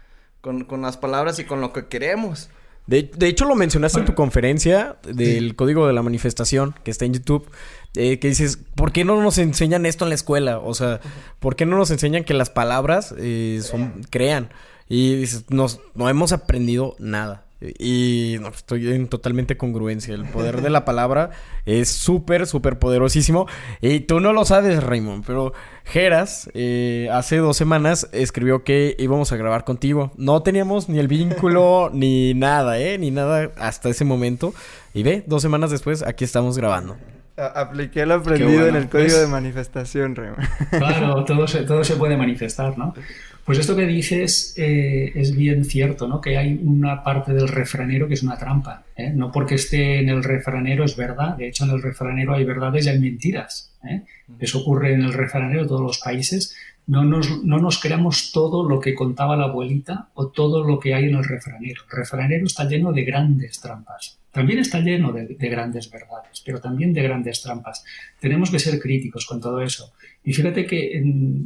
[0.44, 2.50] con, con, las palabras y con lo que queremos.
[2.86, 7.14] De, hecho, lo mencionaste en tu conferencia del código de la manifestación que está en
[7.14, 7.48] YouTube.
[7.94, 10.58] Eh, que dices, ¿por qué no nos enseñan esto en la escuela?
[10.58, 11.00] O sea,
[11.40, 14.50] ¿por qué no nos enseñan que las palabras eh, son, crean?
[14.86, 17.46] Y dices, nos, no hemos aprendido nada.
[17.78, 20.14] Y no, estoy en totalmente congruencia.
[20.14, 21.30] El poder de la palabra
[21.66, 23.46] es súper, súper poderosísimo.
[23.80, 25.52] Y tú no lo sabes, Raymond, pero
[25.84, 30.12] Geras eh, hace dos semanas escribió que íbamos a grabar contigo.
[30.16, 32.98] No teníamos ni el vínculo ni nada, ¿eh?
[32.98, 34.54] Ni nada hasta ese momento.
[34.92, 36.96] Y ve, dos semanas después, aquí estamos grabando.
[37.36, 40.48] apliqué lo aprendido en el código de manifestación, Raymond.
[40.70, 42.94] Claro, todo todo se puede manifestar, ¿no?
[43.44, 46.20] Pues esto que dices eh, es bien cierto, ¿no?
[46.20, 48.84] Que hay una parte del refranero que es una trampa.
[48.96, 49.10] ¿eh?
[49.14, 51.36] No porque esté en el refranero es verdad.
[51.36, 53.70] De hecho, en el refranero hay verdades y hay mentiras.
[53.84, 54.00] ¿eh?
[54.40, 56.56] Eso ocurre en el refranero de todos los países.
[56.86, 60.94] No nos, no nos creamos todo lo que contaba la abuelita o todo lo que
[60.94, 61.82] hay en el refranero.
[61.90, 64.18] El refranero está lleno de grandes trampas.
[64.34, 67.84] También está lleno de, grandes verdades, pero también de grandes trampas.
[68.18, 69.92] Tenemos que ser críticos con todo eso.
[70.24, 71.00] Y fíjate que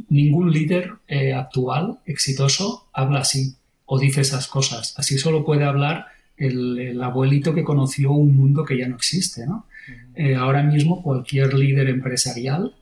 [0.09, 3.53] ningún líder eh, actual exitoso habla así
[3.85, 4.95] o dice esas cosas.
[4.97, 9.45] Así solo puede hablar el, abuelito que conoció un mundo que ya no existe.
[10.15, 12.73] Eh, ahora mismo cualquier líder empresarial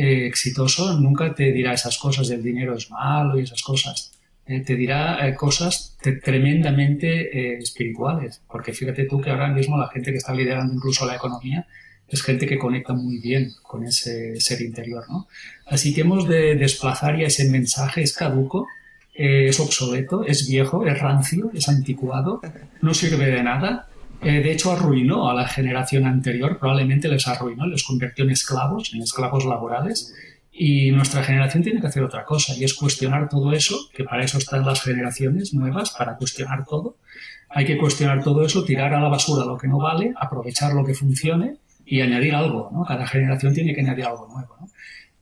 [0.00, 4.12] eh, exitoso nunca te dirá esas cosas del dinero es malo y esas cosas.
[4.46, 10.12] Eh, te dirá eh, cosas tremendamente espirituales, porque fíjate tú que ahora mismo la gente
[10.12, 11.66] que está liderando incluso la economía
[12.06, 15.26] es gente que conecta muy bien con ese ser interior, ¿no?
[15.66, 18.68] Así que hemos de desplazar ya ese mensaje, es caduco,
[19.12, 22.40] es obsoleto, es viejo, es rancio, es anticuado,
[22.82, 23.88] no sirve de nada.
[24.20, 29.02] De hecho, arruinó a la generación anterior, probablemente les arruinó, les convirtió en esclavos, en
[29.02, 30.14] esclavos laborales,
[30.60, 34.24] y nuestra generación tiene que hacer otra cosa y es cuestionar todo eso, que para
[34.24, 36.96] eso están las generaciones nuevas, para cuestionar todo.
[37.48, 40.84] Hay que cuestionar todo eso, tirar a la basura lo que no vale, aprovechar lo
[40.84, 42.70] que funcione y añadir algo.
[42.72, 42.84] ¿no?
[42.84, 44.56] Cada generación tiene que añadir algo nuevo.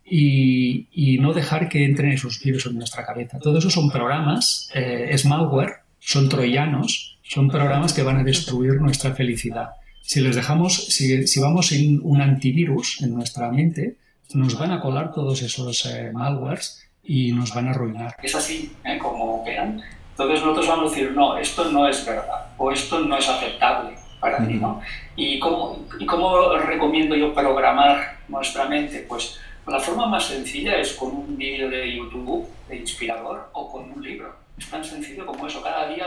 [0.09, 3.39] y, no dejar que entren esos virus en nuestra cabeza.
[3.39, 8.75] Todo eso son programas, eh, es malware, son troyanos, son programas que van a destruir
[8.81, 9.71] nuestra felicidad.
[10.03, 13.97] Si les dejamos, si, si vamos sin un antivirus en nuestra mente,
[14.35, 18.15] nos van a colar todos esos eh, malwares y nos van a arruinar.
[18.23, 18.99] Es así ¿eh?
[18.99, 19.83] como operan.
[20.11, 23.97] Entonces nosotros vamos a decir, no, esto no es verdad o esto no es aceptable
[24.21, 24.81] para mí, ¿no?
[25.15, 29.05] ¿Y cómo, ¿Y cómo recomiendo yo programar nuestra mente?
[29.09, 33.91] Pues la forma más sencilla es con un vídeo de YouTube de inspirador o con
[33.91, 34.35] un libro.
[34.57, 35.62] Es tan sencillo como eso.
[35.62, 36.07] Cada día...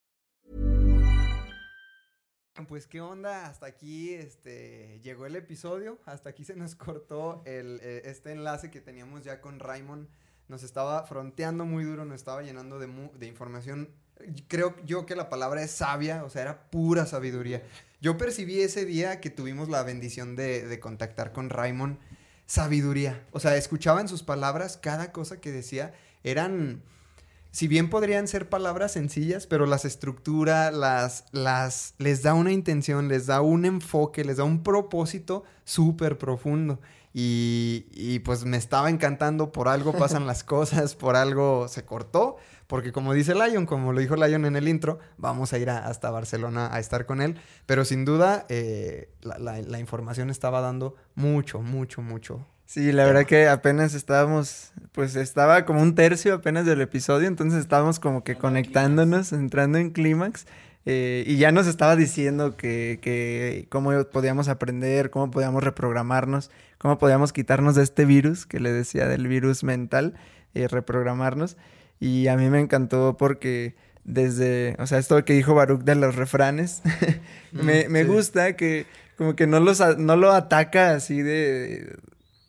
[2.67, 7.79] Pues qué onda, hasta aquí este, llegó el episodio, hasta aquí se nos cortó el,
[7.81, 10.09] eh, este enlace que teníamos ya con Raymond,
[10.49, 13.89] nos estaba fronteando muy duro, nos estaba llenando de, información,
[14.49, 17.63] creo yo que la palabra es sabia, o sea, era pura sabiduría.
[18.01, 21.99] Yo percibí ese día que tuvimos la bendición de, de contactar con Raymond,
[22.47, 26.83] sabiduría, o sea, escuchaba en sus palabras cada cosa que decía, eran
[27.51, 33.09] si bien podrían ser palabras sencillas, pero las estructura, las, las, les da una intención,
[33.09, 36.79] les da un enfoque, les da un propósito súper profundo.
[37.13, 42.37] Y, y, pues me estaba encantando, por algo pasan las cosas, por algo se cortó,
[42.67, 46.09] porque como dice Lion, como lo dijo Lion en el intro, vamos a ir hasta
[46.09, 51.61] Barcelona a estar con él, pero sin duda eh, la, la información estaba dando mucho,
[51.61, 56.79] mucho, mucho Sí, la verdad que apenas estábamos, pues estaba como un tercio apenas del
[56.79, 60.45] episodio, entonces estábamos como que conectándonos, entrando en clímax.
[60.85, 66.97] Eh, y ya nos estaba diciendo que, que, cómo podíamos aprender, cómo podíamos reprogramarnos, cómo
[66.97, 70.13] podíamos quitarnos de este virus, que le decía del virus mental,
[70.53, 71.57] y reprogramarnos.
[71.99, 76.15] Y a mí me encantó porque desde, o sea, esto que dijo Baruch de los
[76.15, 76.83] refranes,
[77.51, 78.85] me, me gusta que
[79.17, 81.97] como que no, los, no lo ataca así de,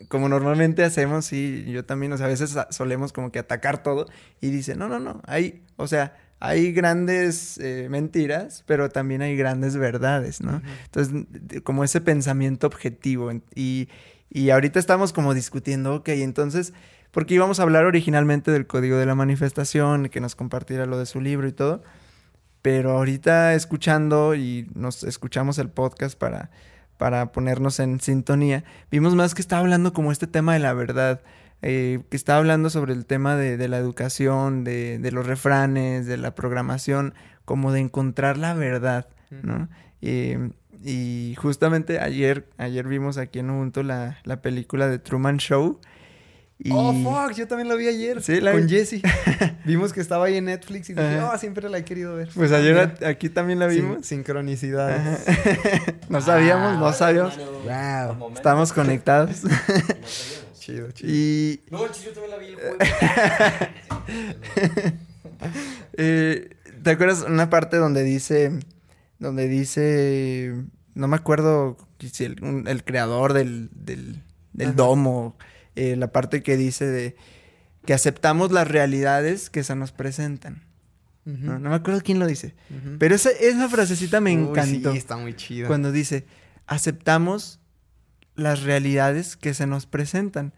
[0.09, 4.07] como normalmente hacemos, y yo también, o sea, a veces solemos como que atacar todo
[4.41, 9.37] y dice, no, no, no, hay, o sea, hay grandes eh, mentiras, pero también hay
[9.37, 10.61] grandes verdades, ¿no?
[10.87, 11.27] Entonces,
[11.63, 13.89] como ese pensamiento objetivo y,
[14.29, 16.73] y ahorita estamos como discutiendo, ok, entonces,
[17.13, 21.07] porque íbamos a hablar originalmente del código de la manifestación, que nos compartiera lo de
[21.07, 21.83] su libro y todo.
[22.63, 26.51] Pero ahorita escuchando y nos escuchamos el podcast para,
[27.03, 31.21] para ponernos en sintonía, vimos más que estaba hablando como este tema de la verdad,
[31.61, 36.17] eh, que estaba hablando sobre el tema de, la educación, de, de, los refranes, de
[36.17, 37.13] la programación,
[37.45, 39.69] como de encontrar la verdad, ¿no?
[40.01, 45.81] y justamente ayer, ayer vimos aquí en Ubuntu la, la película de Truman Show.
[46.71, 48.23] Oh, fuck, yo también la vi ayer.
[48.23, 49.03] Sí, con Jesse.
[49.65, 52.29] vimos que estaba ahí en Netflix y dije, oh, siempre la he querido ver.
[52.35, 54.07] Pues ayer aquí también la vimos.
[54.07, 55.19] sincronicidad.
[56.09, 57.37] no sabíamos, no sabíamos.
[57.37, 58.33] Wow.
[58.35, 59.43] Estamos conectados.
[60.59, 61.13] chido, chido.
[61.13, 61.61] Y...
[61.71, 62.57] No, yo también la vi
[65.97, 66.51] eh,
[66.83, 68.61] ¿Te acuerdas una parte donde dice
[69.23, 70.53] donde dice,
[70.95, 75.37] no me acuerdo si el, creador del, del, domo,
[75.77, 77.17] eh, la parte que dice de
[77.85, 80.63] que aceptamos las realidades que se nos presentan.
[81.25, 82.55] no, me acuerdo quién lo dice.
[82.99, 84.93] Pero esa, esa frasecita me encantó.
[84.93, 85.69] Sí, está muy chido.
[85.69, 86.27] Cuando dice,
[86.67, 87.61] aceptamos
[88.35, 90.53] las realidades que se nos presentan.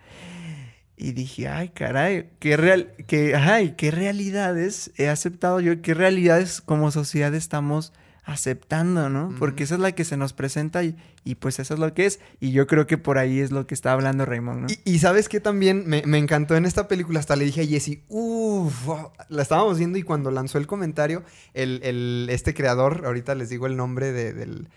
[0.96, 6.60] Y dije, ay, caray, qué real, que, ay, qué realidades he aceptado yo, qué realidades
[6.60, 7.92] como sociedad estamos
[8.24, 9.34] aceptando, ¿no?
[9.38, 12.06] Porque esa es la que se nos presenta y, y, pues eso es lo que
[12.06, 12.20] es.
[12.40, 14.66] Y yo creo que por ahí es lo que está hablando Raymond, ¿no?
[14.84, 18.88] Y, sabes que también me, encantó en esta película, hasta le dije a Jesse, uff,
[19.28, 23.76] la estábamos viendo y cuando lanzó el comentario, el, este creador, ahorita les digo el
[23.76, 24.68] nombre de, del,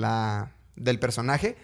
[0.00, 1.56] la, del personaje,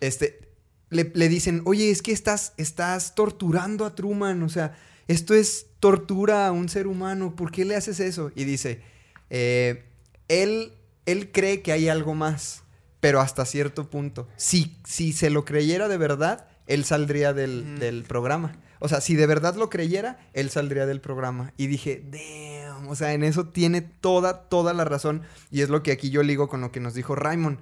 [0.00, 0.40] este,
[0.88, 6.46] le, dicen, oye, es que estás, estás torturando a Truman, o sea, esto es tortura
[6.46, 8.32] a un ser humano, ¿por qué le haces eso?
[8.34, 8.80] Y dice,
[9.28, 9.84] eh
[10.30, 10.72] él,
[11.06, 12.62] él cree que hay algo más,
[13.00, 14.28] pero hasta cierto punto.
[14.36, 18.52] Si, si se lo creyera de verdad, él saldría del, programa.
[18.78, 21.52] O sea, si de verdad lo creyera, él saldría del programa.
[21.56, 25.22] Y dije, damn, o sea, en eso tiene toda, toda la razón.
[25.50, 27.58] Y es lo que aquí yo ligo con lo que nos dijo Raymond.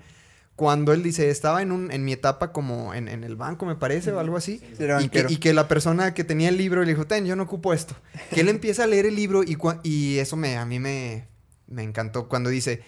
[0.54, 4.12] Cuando él dice, estaba en, un, en mi etapa como en, el banco, me parece,
[4.12, 4.60] o algo así.
[5.00, 7.44] y, que, y, que, la persona que tenía el libro le dijo, ten, yo no
[7.44, 7.94] ocupo esto.
[8.34, 11.28] Que él empieza a leer el libro y, y eso me, a mí me,
[11.68, 12.82] me encantó cuando dice,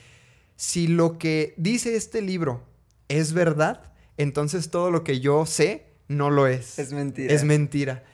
[0.56, 2.62] si lo que dice este libro
[3.08, 6.78] es verdad, entonces todo lo que yo sé no lo es.
[6.78, 7.34] Es mentira.
[7.34, 8.04] Es mentira.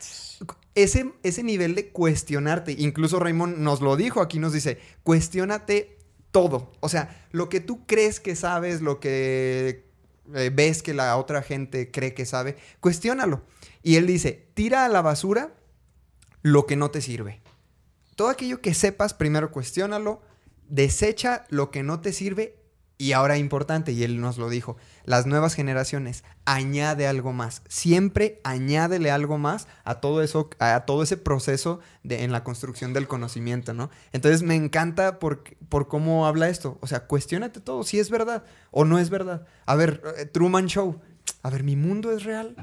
[0.75, 5.99] Ese, ese nivel de cuestionarte, incluso Raymond nos lo dijo, aquí nos dice, cuestionate
[6.31, 6.71] todo.
[6.81, 9.87] O sea, lo que tú crees que sabes, lo que
[10.35, 13.43] eh, ves que la otra gente cree que sabe, cuestiónalo.
[13.83, 15.55] Y él dice, tira a la basura
[16.43, 17.41] lo que no te sirve.
[18.15, 20.23] Todo aquello que sepas, primero cuestiónalo,
[20.69, 22.57] desecha lo que no te sirve
[22.99, 27.63] y ahora importante, y él nos lo dijo, las nuevas generaciones, añade algo más.
[27.69, 32.95] Siempre añádele algo más a todo eso, a todo ese proceso de, en la construcción
[32.95, 33.91] del conocimiento, ¿no?
[34.13, 36.79] Entonces me encanta por, por cómo habla esto.
[36.81, 39.47] O sea, cuestionate todo, si es verdad o no es verdad.
[39.67, 40.99] A ver, eh, Truman Show.
[41.43, 42.57] A ver, ¿mi mundo es real?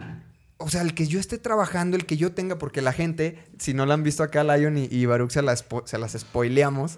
[0.58, 3.74] O sea, el que yo esté trabajando, el que yo tenga, porque la gente, si
[3.76, 5.42] no la han visto acá, Lion y, y Baruch se,
[5.86, 6.98] se las spoileamos.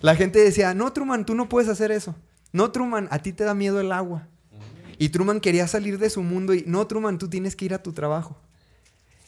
[0.00, 2.14] La gente decía, no, Truman, tú no puedes hacer eso.
[2.52, 4.26] No, Truman, a ti te da miedo el agua.
[4.98, 7.82] Y Truman quería salir de su mundo y, no, Truman, tú tienes que ir a
[7.82, 8.36] tu trabajo.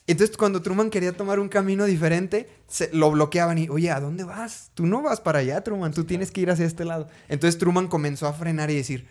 [0.07, 4.25] Entonces, cuando Truman quería tomar un camino diferente, se, lo bloqueaban y, oye, ¿a dónde
[4.25, 4.71] vas?
[4.75, 7.09] Tú no vas para allá, Truman, tú tienes que ir hacia este lado.
[7.29, 9.07] Entonces, Truman comenzó a frenar y decir,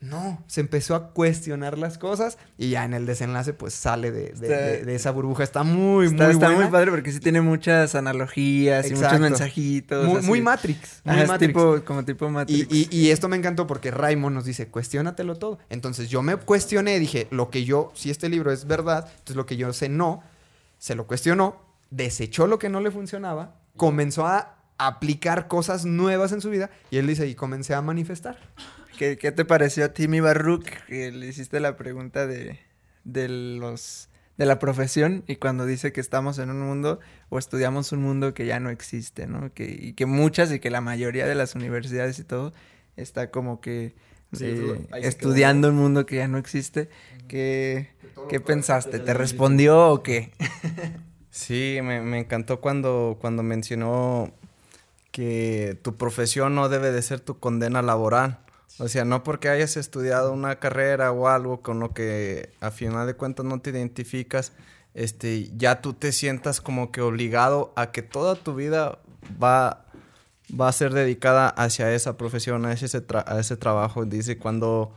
[0.00, 4.94] no, se empezó a cuestionar las cosas y ya en el desenlace pues sale de,
[4.94, 5.42] esa burbuja.
[5.42, 10.24] Está muy, muy Está muy padre porque sí tiene muchas analogías y muchos mensajitos.
[10.24, 11.02] Muy, Matrix.
[11.04, 11.38] Muy Matrix.
[11.38, 12.68] Tipo, como tipo Matrix.
[12.70, 15.58] Y, esto me encantó porque Raymond nos dice, cuestiónatelo todo.
[15.68, 19.46] Entonces yo me cuestioné, dije, lo que yo, si este libro es verdad, entonces lo
[19.46, 20.22] que yo sé no,
[20.78, 26.40] se lo cuestionó, desechó lo que no le funcionaba, comenzó a aplicar cosas nuevas en
[26.40, 28.38] su vida y él dice, y comencé a manifestar.
[28.98, 30.64] ¿Qué, te pareció a ti, mi Barruk?
[30.88, 32.58] Que le hiciste la pregunta de,
[33.04, 38.02] los de la profesión y cuando dice que estamos en un mundo o estudiamos un
[38.02, 39.54] mundo que ya no existe, ¿no?
[39.54, 42.52] Que, y que muchas y que la mayoría de las universidades y todo
[42.96, 43.94] está como que
[44.40, 46.88] eh, estudiando un mundo que ya no existe.
[47.28, 47.90] ¿Qué,
[48.28, 48.98] ¿qué pensaste?
[48.98, 50.32] ¿Te respondió o qué?
[51.30, 54.32] sí, me, me, encantó cuando, cuando mencionó
[55.12, 58.40] que tu profesión no debe de ser tu condena laboral.
[58.78, 63.06] O sea, no porque hayas estudiado una carrera o algo con lo que a final
[63.06, 64.52] de cuentas no te identificas,
[64.94, 68.98] este, ya tú te sientas como que obligado a que toda tu vida
[69.42, 69.84] va,
[70.58, 74.04] va a ser dedicada hacia esa profesión, a ese, a ese trabajo.
[74.04, 74.92] Dice, cuando,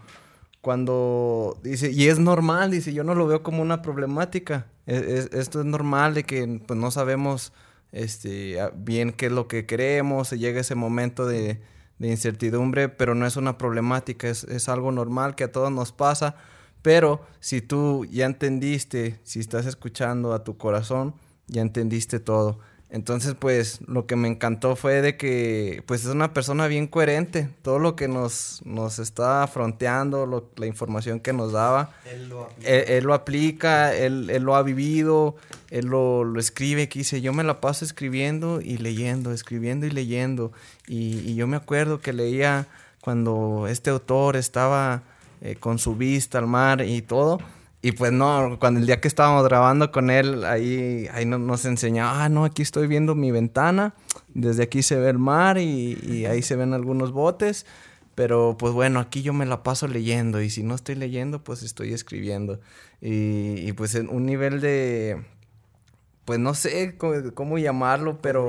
[0.61, 4.67] cuando dice, y es normal, dice, yo no lo veo como una problemática.
[4.86, 7.51] E, esto es normal de que pues, no sabemos
[7.91, 11.61] este, bien qué es lo que queremos, llega ese momento de,
[12.09, 16.35] incertidumbre, pero no es una problemática, es, es algo normal que a todos nos pasa.
[16.81, 21.13] Pero si tú ya entendiste, si estás escuchando a tu corazón,
[21.47, 22.59] ya entendiste todo.
[22.93, 27.47] Entonces, pues, lo que me encantó fue de que, pues, es una persona bien coherente.
[27.61, 32.65] Todo lo que nos, nos está fronteando, la información que nos daba, él lo aplica,
[32.67, 35.37] él, lo, aplica él, lo ha vivido,
[35.69, 40.51] él lo, escribe, que dice, yo me la paso escribiendo y leyendo, escribiendo y leyendo.
[40.85, 42.67] Y, yo me acuerdo que leía
[42.99, 45.03] cuando este autor estaba
[45.39, 47.39] eh, con su vista al mar y todo
[47.82, 52.23] y pues no, cuando el día que estábamos grabando con él, ahí, ahí nos enseñaba,
[52.23, 53.95] ah, no, aquí estoy viendo mi ventana,
[54.36, 57.65] desde aquí se ve el mar y, ahí se ven algunos botes,
[58.13, 61.63] pero pues bueno, aquí yo me la paso leyendo y si no estoy leyendo, pues
[61.63, 62.59] estoy escribiendo.
[63.01, 65.17] Y, y pues un nivel de,
[66.26, 68.47] pues no sé cómo, llamarlo, pero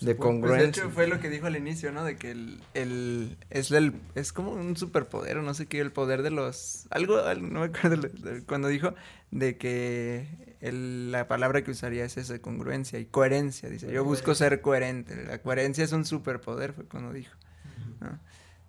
[0.00, 0.44] de congruencia.
[0.50, 2.04] Pues de hecho fue lo que dijo al inicio, ¿no?
[2.04, 5.92] De que el, el es el, es como un superpoder o no sé qué, el
[5.92, 8.08] poder de los algo no me acuerdo
[8.46, 8.94] cuando dijo
[9.30, 10.26] de que
[10.60, 13.90] la palabra que usaría es esa congruencia y coherencia, dice.
[13.92, 15.24] Yo busco ser coherente.
[15.24, 17.34] La coherencia es un superpoder, fue cuando dijo.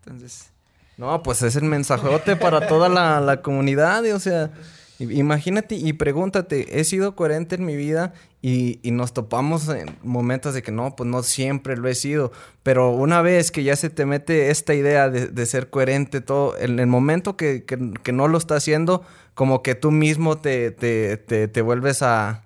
[0.04, 0.50] Entonces,
[0.98, 4.52] no, pues es el mensajote para toda la, la comunidad, o sea,
[5.00, 10.62] Imagínate y pregúntate, he sido coherente en mi vida y, nos topamos en momentos de
[10.62, 12.32] que no, pues no siempre lo he sido,
[12.62, 16.80] pero una vez que ya se te mete esta idea de, ser coherente, todo, en
[16.80, 17.66] el momento que,
[18.14, 22.44] no lo está haciendo, como que tú mismo te, te, vuelves a,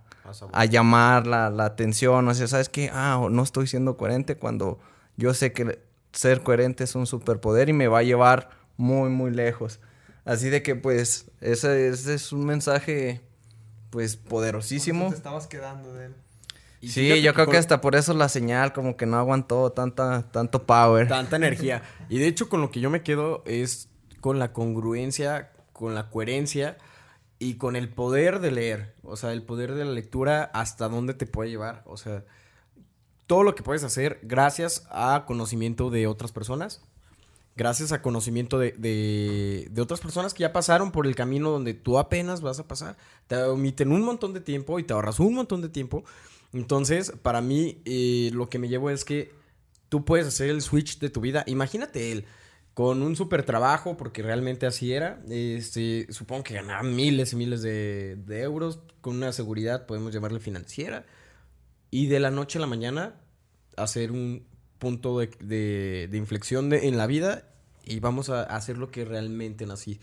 [0.54, 2.90] a llamar la, la, atención, o sea, ¿sabes qué?
[2.94, 4.80] Ah, no estoy siendo coherente cuando
[5.18, 5.80] yo sé que
[6.14, 9.80] ser coherente es un superpoder y me va a llevar muy, muy lejos.
[10.26, 13.22] Así de que pues ese, es un mensaje
[13.90, 15.10] pues poderosísimo.
[15.10, 16.16] te estabas quedando de él.
[16.82, 20.66] sí, yo creo que hasta por eso la señal como que no aguantó tanta, tanto
[20.66, 21.08] power.
[21.08, 21.84] Tanta energía.
[22.10, 26.10] Y de hecho con lo que yo me quedo es con la congruencia, con la
[26.10, 26.78] coherencia
[27.40, 28.96] y con el poder de leer.
[29.04, 31.84] O sea, el poder de la lectura hasta dónde te puede llevar.
[31.86, 32.24] O sea,
[33.28, 36.82] todo lo que puedes hacer gracias a conocimiento de otras personas
[37.58, 38.72] gracias a conocimiento de,
[39.70, 42.98] de, otras personas que ya pasaron por el camino donde tú apenas vas a pasar.
[43.26, 46.04] Te omiten un montón de tiempo y te ahorras un montón de tiempo.
[46.54, 49.32] Entonces, para mí, eh, lo que me llevo es que
[49.90, 51.44] tú puedes hacer el switch de tu vida.
[51.48, 52.26] Imagínate él
[52.76, 55.20] con un super trabajo, porque realmente así era.
[55.28, 60.40] Este, supongo que ganaba miles y miles de, de euros con una seguridad, podemos llamarle
[60.40, 61.08] financiera.
[61.90, 63.16] Y de la noche a la mañana
[63.78, 64.46] hacer un
[64.80, 67.44] punto de, de, inflexión en la vida
[67.86, 70.00] y vamos a hacer lo que realmente nací.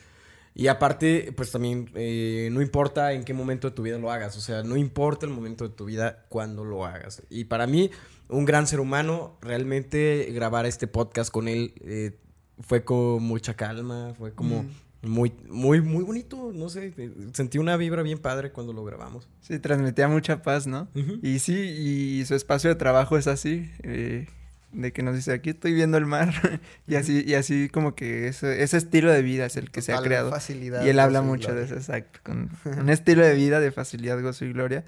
[0.56, 4.36] Y aparte, pues también eh, no importa en qué momento de tu vida lo hagas,
[4.36, 7.24] o sea, no importa el momento de tu vida cuando lo hagas.
[7.28, 7.90] Y para mí,
[8.28, 12.16] un gran ser humano, realmente grabar este podcast con él eh,
[12.60, 15.08] fue con mucha calma, fue como mm.
[15.08, 16.94] muy, muy, muy bonito, no sé,
[17.32, 19.28] sentí una vibra bien padre cuando lo grabamos.
[19.40, 20.86] Sí, transmitía mucha paz, ¿no?
[21.20, 23.72] Y sí, y su espacio de trabajo es así.
[23.82, 24.28] Eh,
[24.74, 26.32] de que nos dice, aquí estoy viendo el mar.
[26.86, 29.92] y así, y así como que ese, ese estilo de vida es el que se
[29.92, 30.30] ha creado.
[30.30, 32.20] Facilidad, y él habla mucho de eso, exacto.
[32.22, 34.84] Con un estilo de vida de facilidad, gozo y gloria.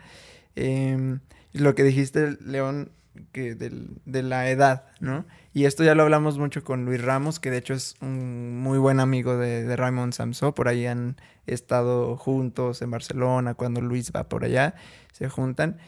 [0.57, 1.19] Eh,
[1.53, 2.91] lo que dijiste, León,
[3.33, 5.25] que del, de la edad, ¿no?
[5.55, 8.79] Y esto ya lo hablamos mucho con Luis Ramos, que de hecho es un muy
[8.79, 10.55] buen amigo de, de Raymond Samso.
[10.55, 11.17] Por ahí han
[11.47, 14.75] estado juntos en Barcelona, cuando Luis va por allá,
[15.13, 15.79] se juntan.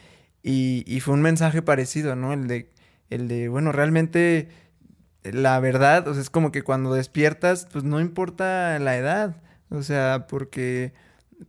[0.41, 2.33] Y, y fue un mensaje parecido, ¿no?
[2.33, 2.71] El de
[3.09, 4.49] el de, bueno, realmente
[5.23, 9.83] la verdad, o sea, es como que cuando despiertas, pues no importa la edad, o
[9.83, 10.93] sea, porque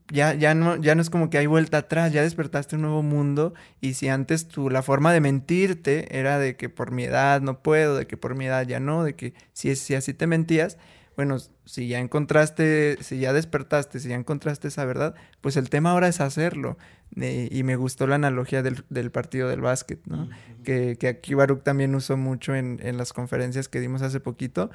[0.09, 3.03] ya, ya, no, ya no es como que hay vuelta atrás, ya despertaste un nuevo
[3.03, 7.41] mundo y si antes tú, la forma de mentirte era de que por mi edad
[7.41, 10.27] no puedo, de que por mi edad ya no, de que si, si así te
[10.27, 10.79] mentías,
[11.17, 15.91] bueno, si ya encontraste, si ya despertaste, si ya encontraste esa verdad, pues el tema
[15.91, 16.79] ahora es hacerlo.
[17.15, 20.29] y me gustó la analogía del, partido del básquet, ¿no?
[20.65, 24.71] que, que, aquí Baruch también usó mucho en, en, las conferencias que dimos hace poquito,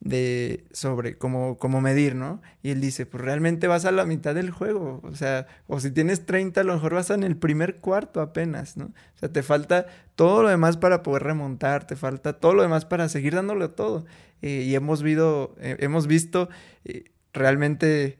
[0.00, 2.40] de sobre cómo, cómo medir, ¿no?
[2.62, 5.90] Y él dice, pues realmente vas a la mitad del juego, o sea, o si
[5.90, 8.86] tienes 30, a lo mejor vas en el primer cuarto apenas, ¿no?
[8.86, 12.86] O sea, te falta todo lo demás para poder remontar, te falta todo lo demás
[12.86, 14.06] para seguir dándole todo.
[14.42, 16.48] Eh, y hemos, visto, eh, hemos visto
[16.84, 18.18] eh, realmente,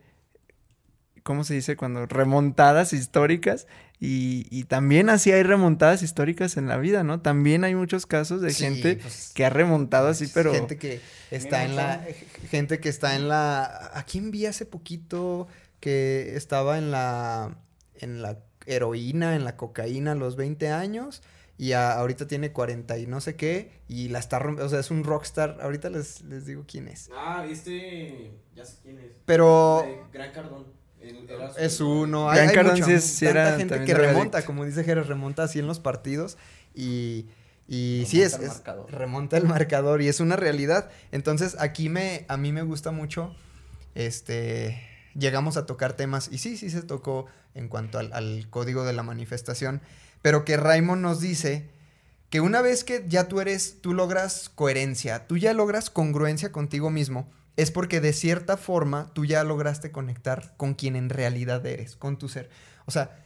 [1.23, 1.77] ¿cómo se dice?
[1.77, 3.67] Cuando remontadas históricas
[4.03, 7.21] Y, también así hay remontadas históricas en la vida, ¿no?
[7.21, 10.55] También hay muchos casos de gente pues, que ha remontado así, pero...
[10.55, 12.07] Gente que está en la...
[12.49, 13.91] Gente que está en la...
[13.93, 15.49] ¿A quién vi hace poquito
[15.81, 17.59] que estaba en la...
[17.97, 21.23] En la heroína, en la cocaína a los 20 años
[21.59, 24.91] y ahorita tiene 40 y no sé qué y la está rompiendo, o sea, es
[24.91, 27.11] un rockstar, ahorita les, les digo quién es.
[27.15, 29.13] Ah, este, ya sé quién es.
[29.27, 30.09] Pero...
[30.13, 30.80] Gran Cardón
[31.59, 32.31] es uno.
[32.31, 36.37] Hay, hay mucha, gente que remonta, como dice Jerez, remonta así en los partidos
[36.75, 37.27] y,
[37.69, 38.39] y sí es,
[38.89, 40.91] remonta el marcador y es una realidad.
[41.13, 43.35] Entonces aquí me, a mí me gusta mucho,
[43.95, 44.81] este,
[45.15, 48.93] llegamos a tocar temas y sí, sí se tocó en cuanto al, al código de
[48.93, 49.81] la manifestación,
[50.23, 51.69] pero que Raymond nos dice
[52.29, 56.91] que una vez que ya tú eres, tú logras coherencia, tú ya logras congruencia contigo
[56.91, 57.29] mismo,
[57.61, 62.19] es porque de cierta forma tú ya lograste conectar con quien en realidad eres, con
[62.19, 62.49] tu ser.
[62.87, 63.19] O sea,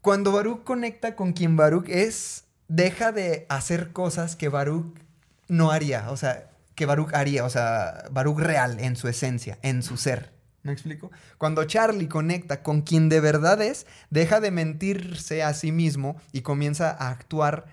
[0.00, 4.98] cuando Baruch conecta con quien Baruch es, deja de hacer cosas que Baruch
[5.46, 9.82] no haría, o sea, que Baruch haría, o sea, Baruch real en su esencia, en
[9.82, 10.32] su ser.
[10.64, 11.10] ¿Me explico?
[11.38, 16.42] Cuando Charlie conecta con quien de verdad es, deja de mentirse a sí mismo y
[16.42, 17.66] comienza a actuar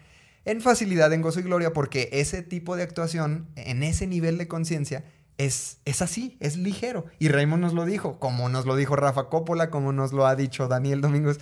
[0.45, 4.47] en facilidad, en gozo y gloria, porque ese tipo de actuación, en ese nivel de
[4.47, 5.03] conciencia,
[5.37, 7.05] es, es así, es ligero.
[7.19, 10.35] Y Raymond nos lo dijo, como nos lo dijo Rafa Coppola, como nos lo ha
[10.35, 11.39] dicho Daniel Domingos.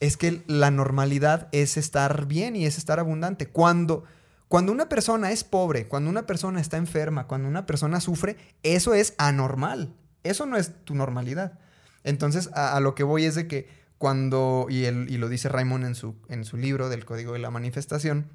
[0.00, 3.48] Es que la normalidad es estar bien y es estar abundante.
[3.48, 4.04] Cuando,
[4.48, 8.94] cuando una persona es pobre, cuando una persona está enferma, cuando una persona sufre, eso
[8.94, 9.94] es anormal.
[10.24, 11.58] Eso no es tu normalidad.
[12.02, 15.94] Entonces, a, lo que voy es de que cuando, y, y lo dice Raymond en
[15.94, 18.26] su, en su libro del Código de la Manifestación,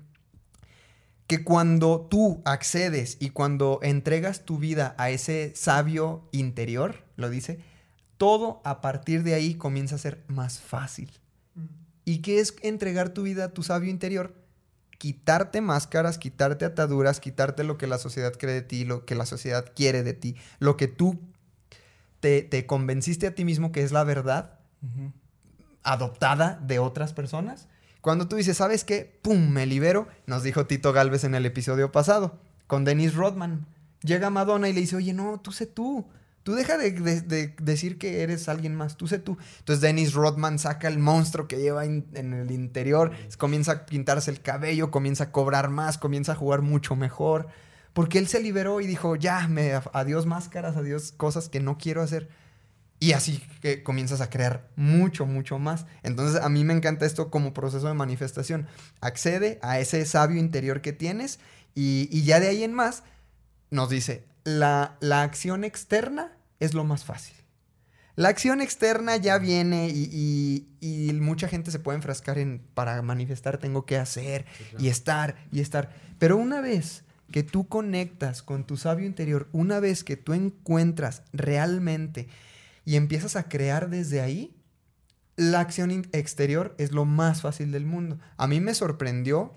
[1.30, 7.60] que cuando tú accedes y cuando entregas tu vida a ese sabio interior, lo dice,
[8.18, 11.12] todo a partir de ahí comienza a ser más fácil.
[11.54, 11.66] Mm.
[12.04, 14.34] ¿Y qué es entregar tu vida a tu sabio interior?
[14.98, 19.28] Quitarte máscaras, quitarte ataduras, quitarte lo que la sociedad cree de ti, lo que la
[19.28, 21.20] sociedad quiere de ti, lo que tú
[22.22, 24.58] te, convenciste a ti mismo que es la verdad,
[25.84, 27.68] adoptada de otras personas
[28.02, 29.20] cuando tú dices, ¿sabes qué?
[29.22, 29.50] ¡Pum!
[29.50, 33.68] Me libero, nos dijo Tito Galvez en el episodio pasado, con Dennis Rodman.
[34.02, 36.06] Llega Madonna y le dice, oye, no, tú sé tú.
[36.44, 39.38] Tú deja de, decir que eres alguien más, tú sé tú.
[39.60, 44.42] Entonces Dennis Rodman saca el monstruo que lleva en el interior, comienza a pintarse el
[44.42, 47.50] cabello, comienza a cobrar más, comienza a jugar mucho mejor.
[47.94, 52.02] Porque él se liberó y dijo, ya, me, adiós máscaras, adiós cosas que no quiero
[52.02, 52.30] hacer.
[53.00, 55.86] Y así que comienzas a crear mucho, mucho más.
[56.04, 58.68] Entonces a mí me encanta esto como proceso de manifestación.
[59.00, 61.40] Accede a ese sabio interior que tienes
[61.76, 63.04] y, ya de ahí en más
[63.72, 67.36] nos dice, la, la, acción externa es lo más fácil.
[68.16, 73.60] La acción externa ya viene y, y, mucha gente se puede enfrascar en, para manifestar
[73.60, 74.46] tengo que hacer
[74.78, 75.94] y estar y estar.
[76.18, 81.22] Pero una vez que tú conectas con tu sabio interior, una vez que tú encuentras
[81.32, 82.28] realmente
[82.90, 84.52] y empiezas a crear desde ahí,
[85.36, 88.18] la acción exterior es lo más fácil del mundo.
[88.36, 89.54] A mí me sorprendió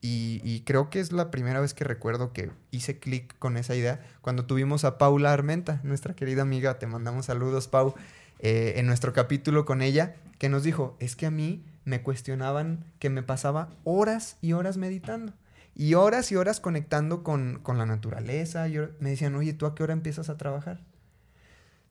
[0.00, 4.00] y, creo que es la primera vez que recuerdo que hice clic con esa idea
[4.20, 7.94] cuando tuvimos a Paula Armenta, nuestra querida amiga, te mandamos saludos Pau,
[8.40, 12.84] eh, en nuestro capítulo con ella, que nos dijo, es que a mí me cuestionaban
[12.98, 15.34] que me pasaba horas y horas meditando.
[15.76, 18.66] Y horas y horas conectando con, con la naturaleza.
[18.66, 20.80] Y me decían, oye, ¿tú a qué hora empiezas a trabajar?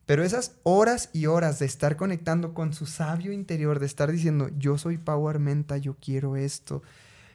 [0.06, 4.48] Pero esas horas y horas de estar conectando con su sabio interior, de estar diciendo,
[4.56, 6.82] yo soy Power Menta, yo quiero esto,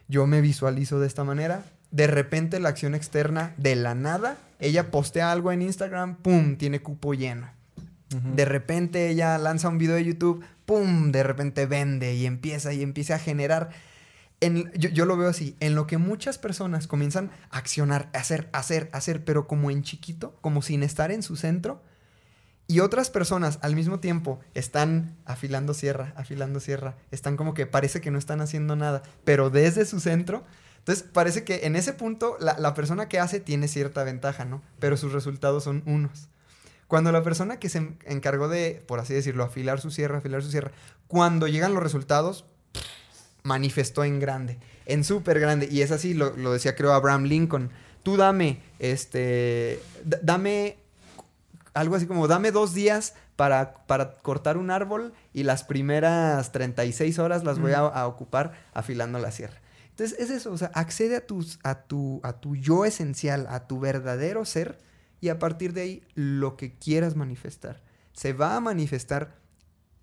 [0.08, 4.90] yo me visualizo de esta manera, de repente la acción externa, de la nada, ella
[4.90, 7.50] postea algo en Instagram, ¡pum!, tiene cupo lleno.
[8.34, 12.82] De repente ella lanza un video de YouTube, ¡pum!, de repente vende y empieza y
[12.82, 13.70] empieza a generar.
[14.40, 18.18] En, yo, yo, lo veo así, en lo que muchas personas comienzan a accionar, a
[18.18, 21.82] hacer, hacer, hacer, pero como en chiquito, como sin estar en su centro,
[22.72, 28.00] y otras personas al mismo tiempo están afilando sierra, afilando sierra, están como que parece
[28.00, 30.42] que no están haciendo nada, pero desde su centro,
[30.78, 34.62] entonces parece que en ese punto la, persona que hace tiene cierta ventaja, ¿no?
[34.78, 36.28] Pero sus resultados son unos.
[36.86, 40.50] Cuando la persona que se encargó de, por así decirlo, afilar su sierra, afilar su
[40.50, 40.72] sierra,
[41.08, 42.46] cuando llegan los resultados,
[43.42, 45.68] manifestó en grande, en súper grande.
[45.70, 47.70] Y es así, lo, lo, decía creo Abraham Lincoln.
[48.02, 49.78] Tú dame, este,
[50.22, 50.78] dame
[51.74, 57.18] algo así como, dame dos días para, para, cortar un árbol y las primeras 36
[57.18, 59.60] horas las voy a, ocupar afilando la sierra.
[59.90, 63.66] Entonces es eso, o sea, accede a, tus, a, tu, a tu yo esencial, a
[63.66, 64.78] tu verdadero ser
[65.20, 67.82] y a partir de ahí lo que quieras manifestar.
[68.12, 69.36] Se va a manifestar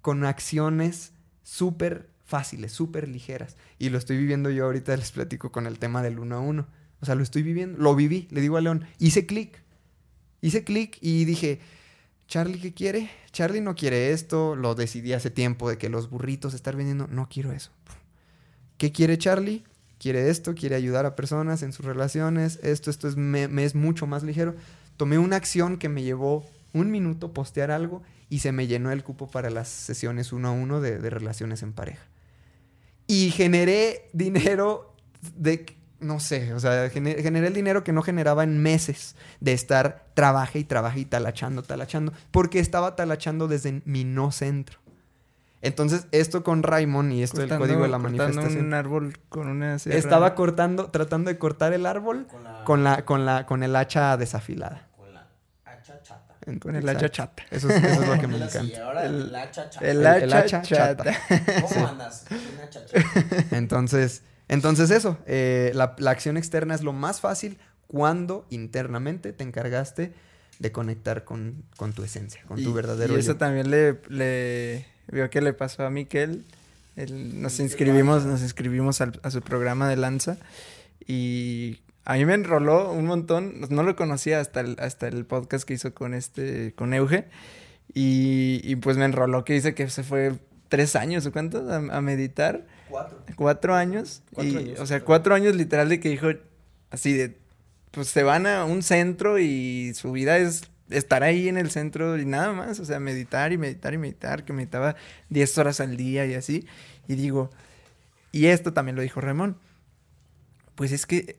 [0.01, 1.13] con acciones
[1.43, 3.57] súper fáciles, súper ligeras.
[3.79, 6.67] Y lo estoy viviendo yo ahorita, les platico con el tema del uno a uno.
[7.01, 9.61] O sea, lo estoy viviendo, lo viví, le digo a León, hice clic.
[10.41, 11.59] Hice clic y dije,
[12.27, 13.09] Charlie, ¿qué quiere?
[13.31, 17.27] Charlie no quiere esto, lo decidí hace tiempo de que los burritos estar vendiendo, no
[17.29, 17.71] quiero eso.
[18.77, 19.63] ¿Qué quiere Charlie?
[19.97, 24.07] Quiere esto, quiere ayudar a personas en sus relaciones, esto, esto es, me, es mucho
[24.07, 24.55] más ligero.
[24.95, 29.03] Tomé una acción que me llevó un minuto postear algo y se me llenó el
[29.03, 32.05] cupo para las sesiones uno a uno de relaciones en pareja.
[33.07, 34.95] Y generé dinero
[35.35, 35.65] de,
[35.99, 40.05] no sé, o sea, gener- generé el dinero que no generaba en meses de estar
[40.13, 44.79] trabaje y trabaje y talachando, talachando, porque estaba talachando desde mi no centro.
[45.61, 48.65] Entonces, esto con Raymond y esto del Cortando- código de la manifestación.
[48.65, 49.99] un árbol con una sierra.
[49.99, 52.27] Estaba cortando, tratando de cortar el árbol
[52.63, 54.87] con la, con la, con el hacha desafilada.
[56.61, 57.43] con el hacha Exacto.
[57.43, 57.43] chata.
[57.51, 58.83] Eso es, eso es lo que me encanta.
[58.85, 61.13] ahora El- hacha El El- hacha, el hacha chata.
[61.69, 62.25] ¿Cómo andas?
[62.31, 62.97] Una chacha.
[63.51, 69.43] Entonces, entonces eso, eh, la, la acción externa es lo más fácil cuando internamente te
[69.43, 70.11] encargaste
[70.59, 73.37] de conectar con, con tu esencia, con tu verdadero Y eso yo.
[73.37, 76.45] también le, le vio que le pasó a Miquel.
[76.97, 80.37] Él- nos inscribimos, nos inscribimos al- a su programa de lanza
[81.07, 83.61] y a mí me enroló un montón.
[83.69, 87.27] No lo conocía hasta el, hasta el podcast que hizo con este, con Euge.
[87.93, 90.35] Y, y pues me enroló que dice que se fue
[90.69, 92.65] tres años o cuántos a, a meditar.
[92.89, 93.19] Cuatro.
[93.35, 94.23] Cuatro años.
[94.33, 95.05] Cuatro y, años, o sea, cuatro.
[95.05, 96.27] cuatro años literal de que dijo
[96.91, 97.37] así de,
[97.91, 102.17] pues se van a un centro y su vida es estar ahí en el centro
[102.17, 102.79] y nada más.
[102.79, 104.95] O sea, meditar y meditar y meditar, que meditaba
[105.29, 106.65] 10 horas al día y así.
[107.07, 107.49] Y digo,
[108.31, 109.57] y esto también lo dijo Ramón.
[110.75, 111.37] Pues es que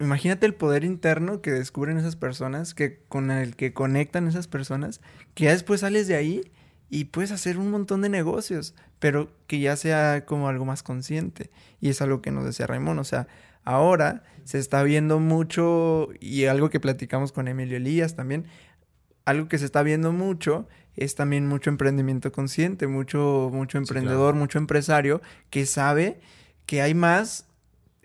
[0.00, 5.00] imagínate el poder interno que descubren esas personas, que con el que conectan esas personas,
[5.34, 6.52] que ya después sales de ahí
[6.92, 11.50] y puedes hacer un montón de negocios, pero que ya sea como algo más consciente.
[11.80, 13.28] Y es algo que nos decía Raimón, o sea,
[13.64, 18.44] ahora se está viendo mucho, y algo que platicamos con Emilio Elías también,
[19.24, 24.58] algo que se está viendo mucho es también mucho emprendimiento consciente, mucho, mucho emprendedor, mucho
[24.58, 26.20] empresario que sabe
[26.66, 27.46] que hay más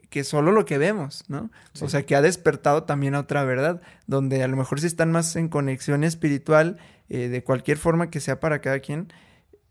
[0.09, 1.51] que solo lo que vemos, ¿no?
[1.81, 5.11] O sea, que ha despertado también a otra verdad, donde a lo mejor sí están
[5.11, 6.77] más en conexión espiritual,
[7.09, 9.11] eh, de cualquier forma que sea para cada quien,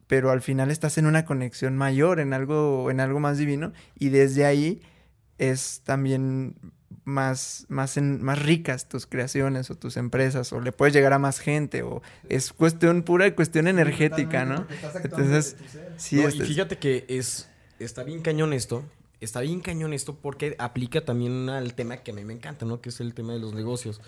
[0.07, 4.09] pero al final estás en una conexión mayor, en algo, en algo más divino, y
[4.11, 4.81] desde ahí
[5.39, 6.55] es también
[7.05, 11.19] más, más, en- más ricas tus creaciones o tus empresas, o le puedes llegar a
[11.19, 14.67] más gente, o es cuestión pura cuestión energética, ¿no?
[15.05, 15.57] Entonces,
[15.97, 18.85] sí, No, es- y fíjate que es está bien cañón esto.
[19.21, 22.81] Está bien cañón esto porque aplica también al tema que a mí me encanta, ¿no?
[22.81, 24.01] Que es el tema de los negocios.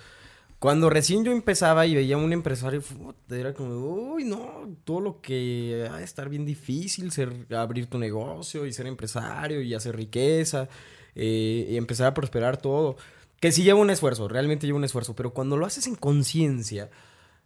[0.59, 2.83] Cuando recién yo empezaba y veía a un empresario,
[3.31, 7.97] era como, uy, no, todo lo que ha de estar bien difícil, ser, abrir tu
[7.97, 10.69] negocio y ser empresario y hacer riqueza
[11.15, 12.97] eh, y empezar a prosperar todo.
[13.39, 16.91] Que sí lleva un esfuerzo, realmente lleva un esfuerzo, pero cuando lo haces en conciencia,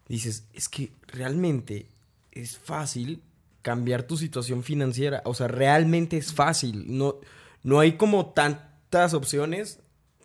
[0.09, 1.89] dices, es que realmente
[2.31, 3.23] es fácil
[3.61, 5.21] cambiar tu situación financiera.
[5.27, 6.97] O sea, realmente es fácil.
[6.97, 7.17] No,
[7.63, 9.81] no hay como tantas opciones.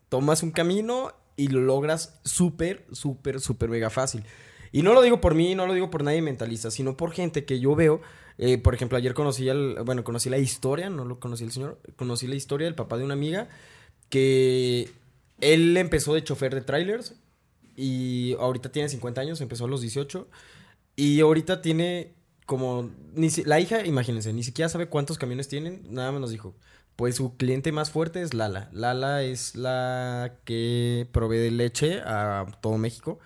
[0.07, 4.25] Tomas un camino y lo logras súper, súper, súper mega fácil.
[4.73, 7.45] Y no lo digo por mí, no lo digo por nadie mentalista, sino por gente
[7.45, 8.01] que yo veo.
[8.39, 11.79] eh, por ejemplo, ayer conocí al, bueno, conocí la historia, no lo conocí el señor,
[11.95, 13.49] conocí la historia del papá de una amiga
[14.09, 14.89] que
[15.41, 17.15] él empezó de chofer de trailers
[17.75, 20.29] y ahorita tiene 50 años, empezó a los 18
[20.95, 22.15] y ahorita tiene
[22.45, 26.55] como ni si- la hija, imagínense, ni siquiera sabe cuántos camiones tienen, nada más dijo.
[26.98, 28.70] Pues su cliente más fuerte es Lala.
[28.74, 33.20] Lala es la que provee de leche a todo México.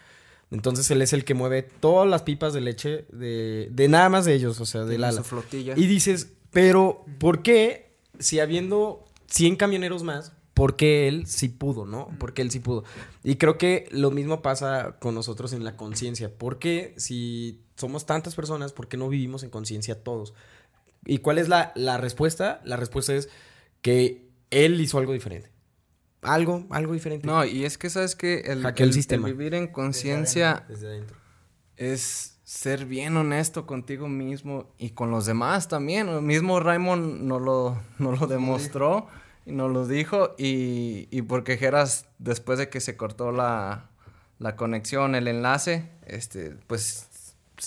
[0.52, 4.26] Entonces él es el que mueve todas las pipas de leche de, de nada más
[4.26, 5.18] de ellos, o sea, de Lala.
[5.18, 5.74] su flotilla.
[5.78, 11.86] Y dices, pero ¿por qué si habiendo 100 camioneros más, por qué él sí pudo,
[11.86, 12.10] no?
[12.20, 12.84] Porque él sí pudo.
[13.24, 16.30] Y creo que lo mismo pasa con nosotros en la conciencia.
[16.30, 20.34] ¿Por qué si somos tantas personas, por qué no vivimos en conciencia todos?
[21.06, 22.62] ¿Y cuál es la, la respuesta?
[22.66, 23.30] La respuesta es
[23.82, 25.50] que él hizo algo diferente.
[26.22, 27.26] Algo, algo diferente.
[27.26, 29.28] No, y es que sabes que el, el el- sistema.
[29.28, 31.18] el vivir en conciencia Desde adentro.
[31.78, 36.10] es ser bien honesto contigo mismo y con los demás también.
[36.10, 39.08] El mismo Raymond nos lo, nos lo demostró
[39.46, 40.36] y nos lo dijo.
[40.38, 43.90] Y, y porque Geras, después de que se cortó la,
[44.38, 47.08] la conexión, el enlace, este, pues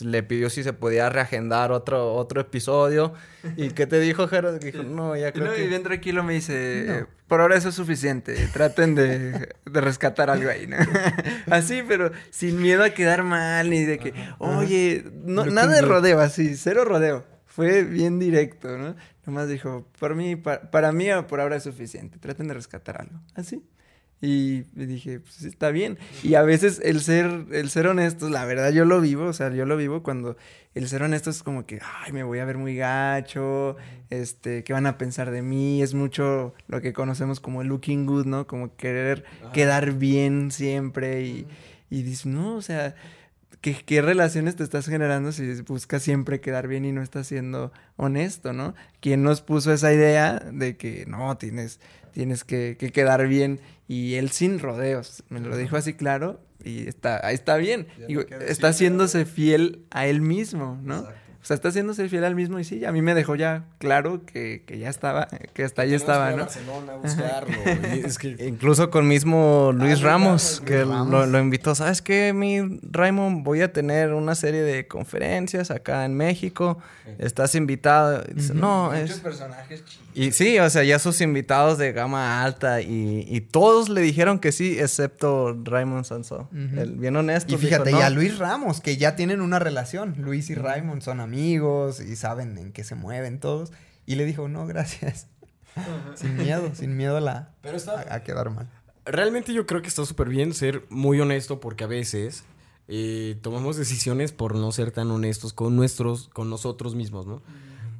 [0.01, 3.13] le pidió si se podía reagendar otro, otro episodio.
[3.57, 4.59] ¿Y qué te dijo Geras?
[4.61, 5.65] Dijo, no, ya creo No, que...
[5.65, 10.31] y bien tranquilo me dice, eh, por ahora eso es suficiente, traten de, de rescatar
[10.31, 10.77] algo ahí, ¿no?
[11.51, 16.21] así, pero sin miedo a quedar mal, ni de que, oye, no, nada de rodeo,
[16.21, 17.25] así, cero rodeo.
[17.47, 18.97] fue bien directo, ¿no?
[19.27, 23.21] Nomás dijo, por mí, para, mí por ahora es suficiente, traten de rescatar algo.
[23.35, 23.63] Así.
[24.25, 25.99] Y dije, pues está bien.
[26.23, 29.51] Y a veces el ser, el ser honesto, la verdad yo lo vivo, o sea,
[29.51, 30.39] yo lo vivo cuando
[30.75, 33.77] el ser honesto es como que, ay, me voy a ver muy gacho,
[34.09, 35.83] este, ¿qué van a pensar de mí?
[35.83, 38.47] Es mucho lo que conocemos como looking good, ¿no?
[38.47, 41.47] Como querer quedar bien siempre y,
[41.91, 42.95] y dices, no, o sea,
[43.61, 47.73] ¿qué, ¿qué, relaciones te estás generando si buscas siempre quedar bien y no estás siendo
[47.97, 48.75] honesto, ¿no?
[49.01, 51.79] ¿Quién nos puso esa idea de que no, tienes,
[52.15, 53.61] tienes que, que quedar bien?
[53.87, 57.87] Y él sin rodeos, me lo dijo así claro y está, está bien.
[58.47, 61.07] está haciéndose fiel a él mismo, ¿no?
[61.45, 64.25] O sea, está haciéndose fiel al mismo y sí, a mí me dejó ya claro
[64.25, 66.47] que, ya estaba, que hasta ahí estaba, ¿no?
[67.93, 68.35] es que...
[68.49, 71.75] Incluso con mismo Luis Ramos, que Lo, invitó.
[71.75, 73.45] ¿Sabes qué, mi Raymond?
[73.45, 76.79] Voy a tener una serie de conferencias acá en México.
[77.19, 78.25] Estás invitado.
[78.55, 79.21] no, es...
[79.21, 79.85] personajes
[80.15, 84.51] Y sí, o sea, ya sus invitados de gama alta y, todos le dijeron que
[84.51, 86.49] sí, excepto Raymond Sansó.
[86.51, 87.55] bien honesto.
[87.55, 90.15] Y fíjate, ya Luis Ramos, que ya tienen una relación.
[90.17, 93.73] Luis y Raymond son amigos amigos y saben en qué se mueven todos.
[94.07, 95.27] Y le dijo, no, gracias.
[96.15, 97.55] sin miedo, sin miedo a, la,
[98.09, 98.71] a, quedar mal.
[99.05, 102.45] Realmente yo creo que está súper bien ser muy honesto porque a veces
[102.87, 107.43] eh, tomamos decisiones por no ser tan honestos con nuestros, con nosotros mismos, ¿no?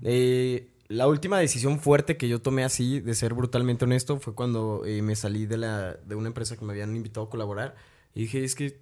[0.03, 4.83] Eh, la última decisión fuerte que yo tomé así de ser brutalmente honesto fue cuando
[4.85, 7.75] eh, me salí de, la, de una empresa que me habían invitado a colaborar
[8.15, 8.79] y dije, es que,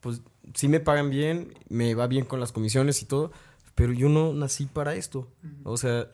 [0.00, 0.20] pues,
[0.54, 3.32] sí me pagan bien, me va bien con las comisiones y todo,
[3.74, 5.28] pero yo no nací para esto.
[5.64, 6.08] O sea,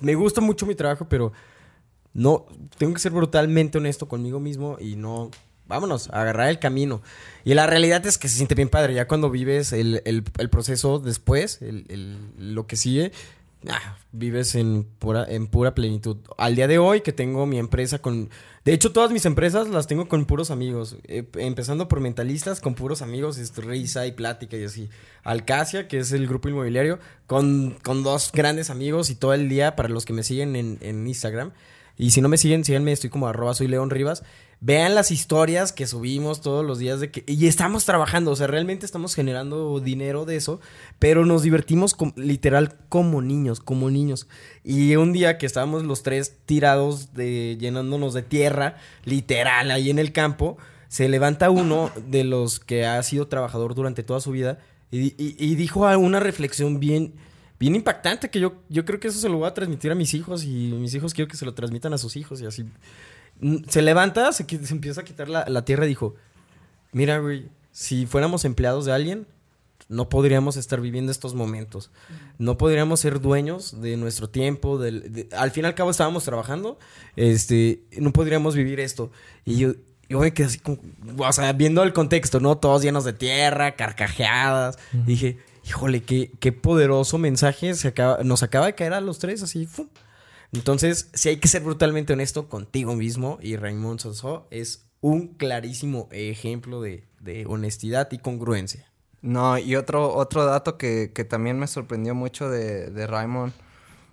[0.00, 1.32] me gusta mucho mi trabajo, pero
[2.14, 2.46] no,
[2.78, 5.30] tengo que ser brutalmente honesto conmigo mismo y no,
[5.66, 7.02] vámonos, agarrar el camino.
[7.44, 10.50] Y la realidad es que se siente bien padre, ya cuando vives el, el, el
[10.50, 13.12] proceso después, el, lo que sigue,
[13.68, 16.18] ah, vives en pura, en pura plenitud.
[16.38, 18.30] Al día de hoy que tengo mi empresa con...
[18.64, 20.96] De hecho, todas mis empresas las tengo con puros amigos.
[21.04, 24.88] Eh, empezando por mentalistas, con puros amigos, es risa y plática y así.
[25.24, 29.74] Alcacia, que es el grupo inmobiliario, con, con dos grandes amigos y todo el día
[29.74, 31.52] para los que me siguen en, en Instagram.
[31.96, 34.22] Y si no me siguen, síganme, estoy como arroba soy León Rivas.
[34.60, 37.24] Vean las historias que subimos todos los días de que...
[37.26, 40.60] Y estamos trabajando, o sea, realmente estamos generando dinero de eso,
[41.00, 44.28] pero nos divertimos literal como niños, como niños.
[44.62, 49.98] Y un día que estábamos los tres tirados, de, llenándonos de tierra, literal, ahí en
[49.98, 54.58] el campo, se levanta uno de los que ha sido trabajador durante toda su vida
[54.92, 57.14] y, y dijo una reflexión bien
[57.62, 60.14] bien impactante que yo, yo creo que eso se lo voy a transmitir a mis
[60.14, 62.64] hijos y mis hijos quiero que se lo transmitan a sus hijos y así.
[63.38, 66.16] Mm, se levanta, se, se empieza a quitar la, tierra y dijo,
[66.90, 69.28] mira, güey, si fuéramos empleados de alguien,
[69.88, 71.92] no podríamos estar viviendo estos momentos.
[72.36, 74.80] No podríamos ser dueños de nuestro tiempo.
[75.30, 76.80] al fin y al cabo estábamos trabajando.
[77.14, 79.12] Este, no podríamos vivir esto.
[79.44, 79.74] Y yo,
[80.08, 80.80] yo me quedé así como,
[81.16, 82.58] o sea, viendo el contexto, ¿no?
[82.58, 84.80] Todos llenos de tierra, carcajeadas.
[85.06, 87.72] Dije, híjole, qué, qué poderoso mensaje
[88.24, 89.68] nos acaba de caer a los tres así.
[90.52, 96.08] Entonces, si hay que ser brutalmente honesto contigo mismo y Raymond Soso es un clarísimo
[96.12, 97.04] ejemplo de,
[97.46, 98.86] honestidad y congruencia.
[99.22, 103.52] No, y otro, otro dato que, también me sorprendió mucho de, de Raymond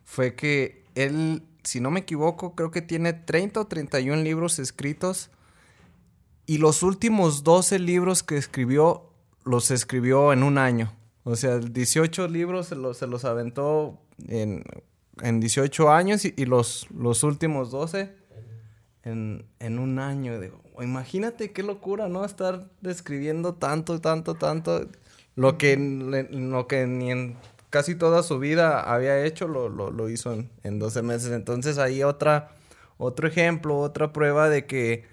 [0.05, 5.29] fue que él, si no me equivoco, creo que tiene 30 o 31 libros escritos
[6.45, 10.93] y los últimos 12 libros que escribió los escribió en un año.
[11.23, 14.63] O sea, 18 libros se los, se los aventó en,
[15.21, 18.13] en 18 años y, los, los últimos 12
[19.03, 20.39] en, en un año.
[20.39, 22.25] Digo, imagínate qué locura, ¿no?
[22.25, 24.87] Estar describiendo tanto, tanto, tanto.
[25.35, 27.37] Lo que, lo que ni en
[27.69, 31.31] casi toda su vida había hecho, lo, lo, lo hizo en, en, 12 meses.
[31.31, 32.49] Entonces ahí otra,
[32.97, 35.05] otro ejemplo, otra prueba de que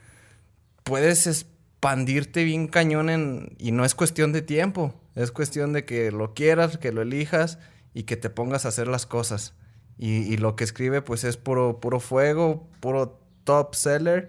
[0.83, 4.95] puedes expandirte bien cañón en, y no es cuestión de tiempo.
[5.17, 7.59] Es cuestión de que lo quieras, que lo elijas
[7.95, 9.55] y que te pongas a hacer las cosas.
[9.99, 14.29] Y, lo que escribe pues es puro, puro fuego, puro top seller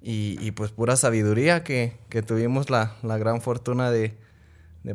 [0.00, 4.16] y, pues pura sabiduría que, tuvimos la, gran fortuna de,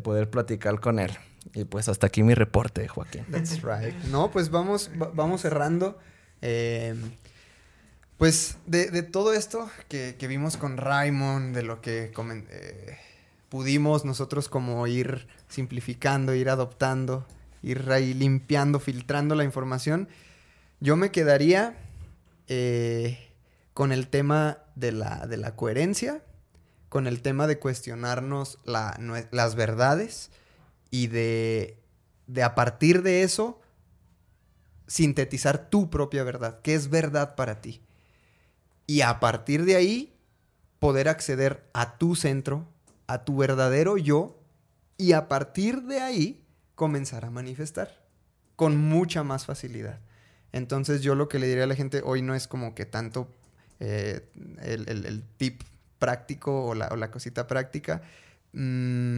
[0.02, 1.12] poder platicar con él.
[1.54, 3.26] Y pues hasta aquí mi reporte, Joaquín.
[3.30, 3.94] That's right.
[4.06, 6.00] No, pues vamos, vamos cerrando.
[6.42, 6.96] Eh,
[8.18, 12.14] pues de, todo esto que, vimos con Raymond, de lo que
[12.50, 12.98] eh,
[13.54, 17.28] pudimos nosotros como ir simplificando, ir adoptando,
[17.62, 20.10] ir limpiando, filtrando la información,
[20.80, 21.78] yo me quedaría
[22.48, 23.32] eh,
[23.76, 26.24] con el tema de la, de la, coherencia,
[26.90, 30.32] con el tema de cuestionarnos las verdades
[30.90, 31.78] y de,
[32.26, 33.62] de a partir de eso
[34.88, 37.84] sintetizar tu propia verdad, qué es verdad para ti.
[38.88, 40.16] Y a partir de ahí,
[40.80, 42.73] poder acceder a tu centro,
[43.08, 44.40] a tu verdadero yo,
[44.98, 46.44] y a partir de ahí
[46.76, 48.04] comenzar a manifestar
[48.56, 50.00] con mucha más facilidad.
[50.52, 53.28] Entonces yo lo que le diría a la gente hoy no es como que tanto
[53.80, 54.22] eh,
[54.62, 55.64] el, tip
[56.00, 58.04] práctico o la, cosita práctica,
[58.54, 59.18] mm,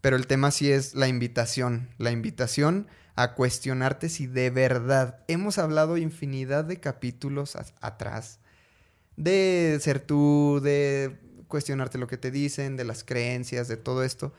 [0.00, 5.58] pero el tema sí es la invitación, la invitación a cuestionarte si de verdad hemos
[5.58, 8.40] hablado infinidad de capítulos atrás
[9.16, 11.18] de ser tú, de
[11.52, 14.32] cuestionarte lo que te dicen, de las creencias, de todo esto.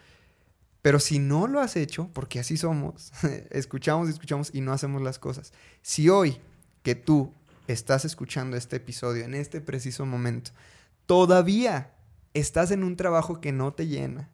[0.82, 3.12] Pero si no lo has hecho, porque así somos,
[3.52, 5.54] escuchamos y escuchamos y no hacemos las cosas.
[5.84, 6.40] Si hoy
[6.82, 7.32] que tú
[7.68, 10.50] estás escuchando este episodio en este preciso momento,
[11.06, 11.94] todavía
[12.34, 14.32] estás en un trabajo que no te llena,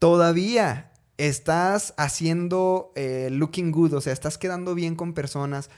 [0.00, 5.70] todavía estás haciendo eh, looking good, o sea, estás quedando bien con personas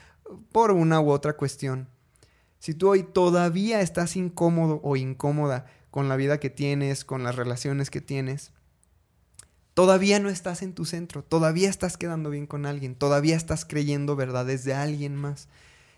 [0.51, 1.87] por una u otra cuestión.
[2.57, 7.37] Si tú hoy todavía estás incómodo o incómoda con la vida que tienes, con las
[7.37, 8.51] relaciones que tienes,
[9.73, 14.15] Todavía no estás en tu centro, todavía estás quedando bien con alguien, todavía estás creyendo
[14.15, 15.49] verdades de alguien más.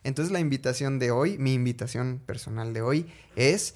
[0.04, 3.76] Entonces la invitación de hoy, mi invitación personal de hoy es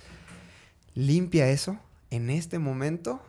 [0.96, 1.78] limpia eso
[2.10, 3.22] en este momento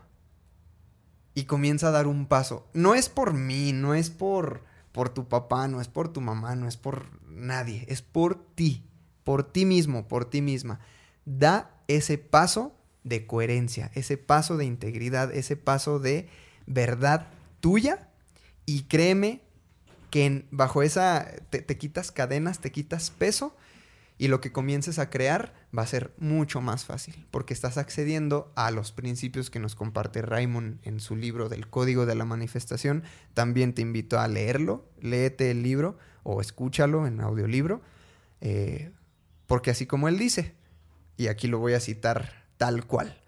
[1.35, 2.67] y comienza a dar un paso.
[2.73, 6.57] No es por mí, no es por por tu papá, no es por tu mamá,
[6.57, 8.83] no es por nadie, es por ti,
[9.25, 10.81] por ti mismo, por ti misma.
[11.27, 12.75] Da ese paso
[13.05, 16.29] de coherencia, ese paso de integridad, ese paso de
[16.67, 17.29] verdad
[17.61, 18.09] tuya
[18.67, 19.41] y créeme
[20.11, 23.57] que bajo esa te, quitas cadenas, te quitas peso
[24.19, 28.53] y lo que comiences a crear va a ser mucho más fácil porque estás accediendo
[28.55, 33.05] a los principios que nos comparte Raymond en su libro del Código de la Manifestación.
[33.35, 37.81] También te invito a leerlo, léete el libro o escúchalo en audiolibro,
[38.43, 38.93] eh,
[39.47, 40.55] porque así como él dice,
[41.17, 43.21] y aquí lo voy a citar tal cual,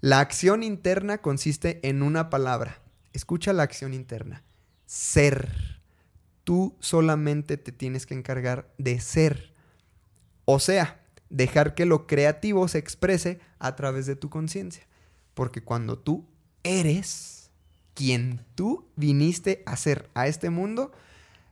[0.00, 2.80] la acción interna consiste en una palabra.
[3.12, 4.44] Escucha la acción interna.
[4.86, 5.82] Ser.
[6.42, 9.52] Tú solamente te tienes que encargar de ser.
[10.46, 14.86] O sea, dejar que lo creativo se exprese a través de tu conciencia.
[15.34, 16.26] Porque cuando tú
[16.62, 17.50] eres
[17.92, 20.92] quien tú viniste a ser a este mundo,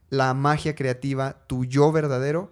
[0.09, 2.51] la magia creativa, tu yo verdadero,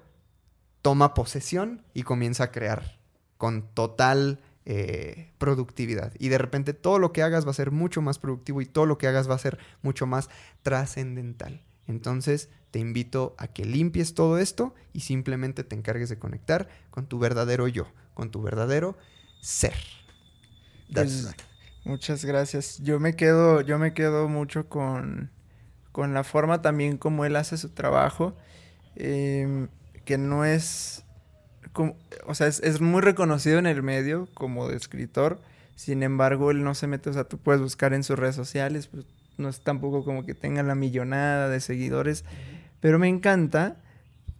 [0.83, 2.99] toma posesión y comienza a crear
[3.39, 4.41] con total
[4.71, 6.13] eh, productividad.
[6.19, 8.85] Y de repente todo lo que hagas va a ser mucho más productivo y todo
[8.85, 10.29] lo que hagas va a ser mucho más
[10.61, 11.63] trascendental.
[11.87, 17.07] Entonces te invito a que limpies todo esto y simplemente te encargues de conectar con
[17.07, 18.95] tu verdadero yo, con tu verdadero
[19.41, 19.73] ser.
[20.93, 21.35] Pues,
[21.83, 22.77] muchas gracias.
[22.77, 25.31] Yo me quedo, yo me quedo mucho con,
[25.91, 28.37] con la forma también como él hace su trabajo,
[28.95, 29.67] em,
[30.05, 31.05] que no es
[32.25, 35.39] o sea, es, muy reconocido en el medio como escritor.
[35.75, 38.87] Sin embargo, él no se mete, o sea, tú puedes buscar en sus redes sociales,
[38.87, 39.05] pues
[39.37, 42.25] no es tampoco como que tenga la millonada de seguidores.
[42.81, 43.77] Pero me encanta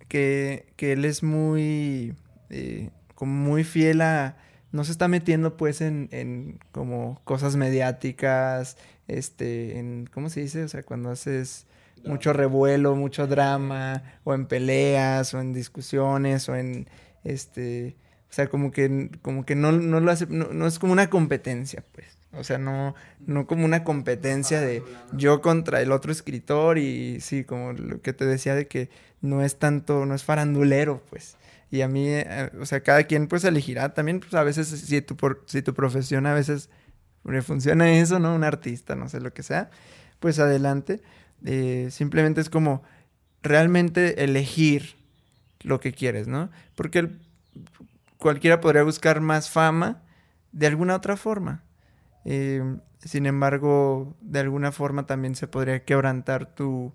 [0.07, 2.13] que, él es muy,
[2.49, 4.37] eh, como muy fiel a,
[4.71, 8.77] no se está metiendo pues en, en, como cosas mediáticas,
[9.07, 10.63] este, en, ¿cómo se dice?
[10.63, 11.65] O sea, cuando haces
[12.05, 16.87] mucho revuelo, mucho drama, o en peleas, o en discusiones, o en
[17.29, 17.95] este,
[18.29, 21.83] o sea, como que, como que no, no lo hace, no, es como una competencia,
[21.93, 22.17] pues.
[22.31, 22.93] O sea, no,
[23.25, 28.13] no como una competencia de yo contra el otro escritor y sí, como lo que
[28.13, 28.89] te decía de que
[29.21, 31.37] no es tanto, no es farandulero, pues.
[31.71, 35.01] Y a mí, eh, o sea, cada quien pues elegirá también, pues a veces si
[35.01, 36.69] tu, por, si tu profesión a veces
[37.25, 38.35] le funciona eso, ¿no?
[38.35, 39.71] Un artista, no sé lo que sea,
[40.19, 41.01] pues adelante.
[41.45, 42.83] Eh, simplemente es como
[43.41, 44.98] realmente elegir
[45.61, 46.49] lo que quieres, ¿no?
[46.75, 47.09] Porque
[48.17, 50.01] cualquiera podría buscar más fama
[50.51, 51.63] de alguna otra forma.
[52.25, 52.63] Eh,
[52.99, 56.93] sin embargo, de alguna forma también se podría quebrantar tu,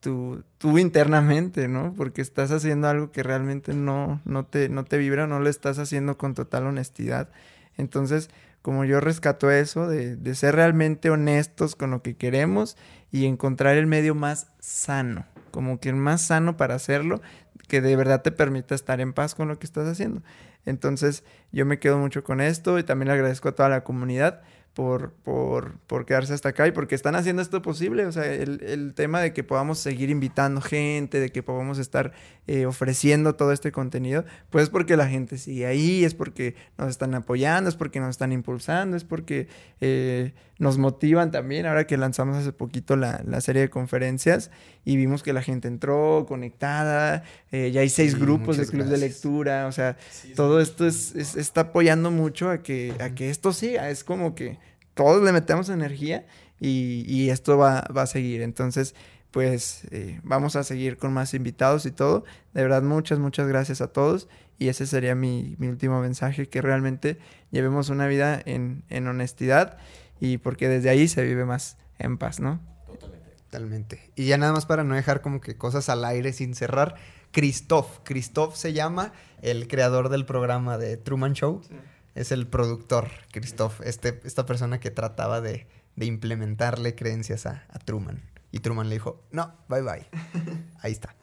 [0.00, 1.94] tu, tú internamente, ¿no?
[1.96, 5.78] Porque estás haciendo algo que realmente no, no, te, no te vibra, no lo estás
[5.78, 7.30] haciendo con total honestidad.
[7.76, 12.76] Entonces, como yo rescato eso, de, de ser realmente honestos con lo que queremos
[13.10, 15.24] y encontrar el medio más sano,
[15.56, 17.22] como que más sano para hacerlo,
[17.66, 20.20] que de verdad te permita estar en paz con lo que estás haciendo.
[20.66, 24.42] Entonces yo me quedo mucho con esto y también le agradezco a toda la comunidad
[24.76, 28.04] por, por, por, quedarse hasta acá y porque están haciendo esto posible.
[28.04, 32.12] O sea, el, el tema de que podamos seguir invitando gente, de que podamos estar
[32.46, 36.90] eh, ofreciendo todo este contenido, pues es porque la gente sigue ahí, es porque nos
[36.90, 39.48] están apoyando, es porque nos están impulsando, es porque
[39.80, 41.64] eh, nos motivan también.
[41.64, 44.50] Ahora que lanzamos hace poquito la, la, serie de conferencias
[44.84, 48.86] y vimos que la gente entró conectada, eh, ya hay seis sí, grupos de club
[48.86, 49.00] gracias.
[49.00, 53.14] de lectura, o sea, sí, todo esto es, es, está apoyando mucho a que, a
[53.14, 54.58] que esto siga, es como que
[54.96, 56.26] todos le metemos energía
[56.58, 58.40] y, y esto va, va, a seguir.
[58.40, 58.94] Entonces,
[59.30, 62.24] pues eh, vamos a seguir con más invitados y todo.
[62.54, 64.26] De verdad, muchas, muchas gracias a todos.
[64.58, 67.18] Y ese sería mi, mi último mensaje, que realmente
[67.50, 69.76] llevemos una vida en, en, honestidad
[70.18, 72.58] y porque desde ahí se vive más en paz, ¿no?
[72.86, 73.36] Totalmente.
[73.36, 74.12] Totalmente.
[74.16, 76.94] Y ya nada más para no dejar como que cosas al aire sin cerrar.
[77.32, 77.98] Christoph.
[78.02, 81.60] Christoph se llama el creador del programa de Truman Show.
[81.68, 81.74] Sí
[82.16, 87.78] es el productor, Christoph, este, esta persona que trataba de, de implementarle creencias a, a,
[87.78, 88.22] Truman.
[88.50, 90.06] Y Truman le dijo, no, bye bye.
[90.80, 91.14] Ahí está.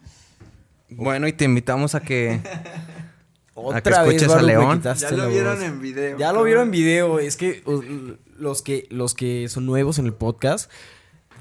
[0.89, 2.39] Bueno, y te invitamos a que...
[3.55, 4.81] Otra a que escuches vez, a León.
[4.83, 5.63] Ya lo vieron voz.
[5.63, 6.17] en video.
[6.19, 7.19] Ya lo vieron en video.
[7.19, 7.63] Es que
[8.37, 10.71] los que los que son nuevos en el podcast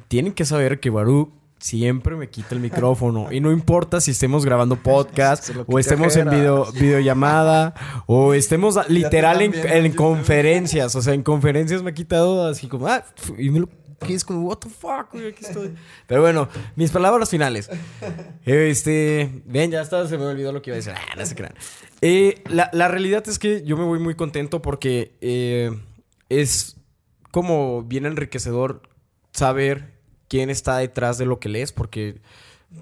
[0.08, 1.30] tienen que saber que Baruch
[1.62, 3.32] siempre me quita el micrófono.
[3.32, 7.74] Y no importa si estemos grabando podcast, o estemos en video, videollamada,
[8.06, 10.94] o estemos literal en, en, conferencias.
[10.96, 13.04] O sea, en conferencias me ha quitado así como, ah,
[13.38, 13.68] y me lo
[14.04, 15.74] que es como, what the fuck, güey, aquí estoy.
[16.08, 17.70] Pero bueno, mis palabras finales.
[18.44, 20.92] Este, ven, ya está, se me olvidó lo que iba a decir.
[20.96, 21.54] Ah, no se crean.
[22.00, 25.70] Eh, la, la, realidad es que yo me voy muy contento porque eh,
[26.28, 26.76] es
[27.30, 28.82] como bien enriquecedor
[29.32, 29.91] saber
[30.32, 32.16] quién está detrás de lo que lees, porque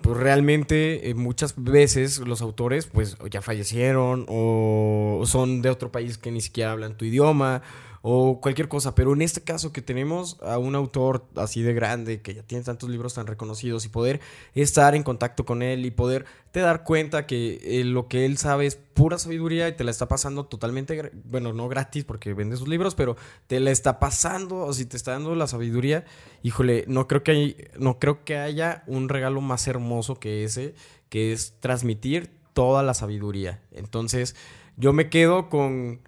[0.02, 6.16] pues, realmente eh, muchas veces los autores pues ya fallecieron o son de otro país
[6.16, 7.62] que ni siquiera hablan tu idioma
[8.02, 12.22] o cualquier cosa, pero en este caso que tenemos a un autor así de grande
[12.22, 14.20] que ya tiene tantos libros tan reconocidos y poder
[14.54, 18.38] estar en contacto con él y poder te dar cuenta que eh, lo que él
[18.38, 22.56] sabe es pura sabiduría y te la está pasando totalmente, bueno, no gratis porque vende
[22.56, 26.04] sus libros, pero te la está pasando, o si te está dando la sabiduría,
[26.42, 30.74] híjole, no creo que hay, no creo que haya un regalo más hermoso que ese,
[31.10, 33.60] que es transmitir toda la sabiduría.
[33.72, 34.34] Entonces,
[34.76, 36.00] yo me quedo con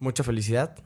[0.00, 0.76] mucha felicidad,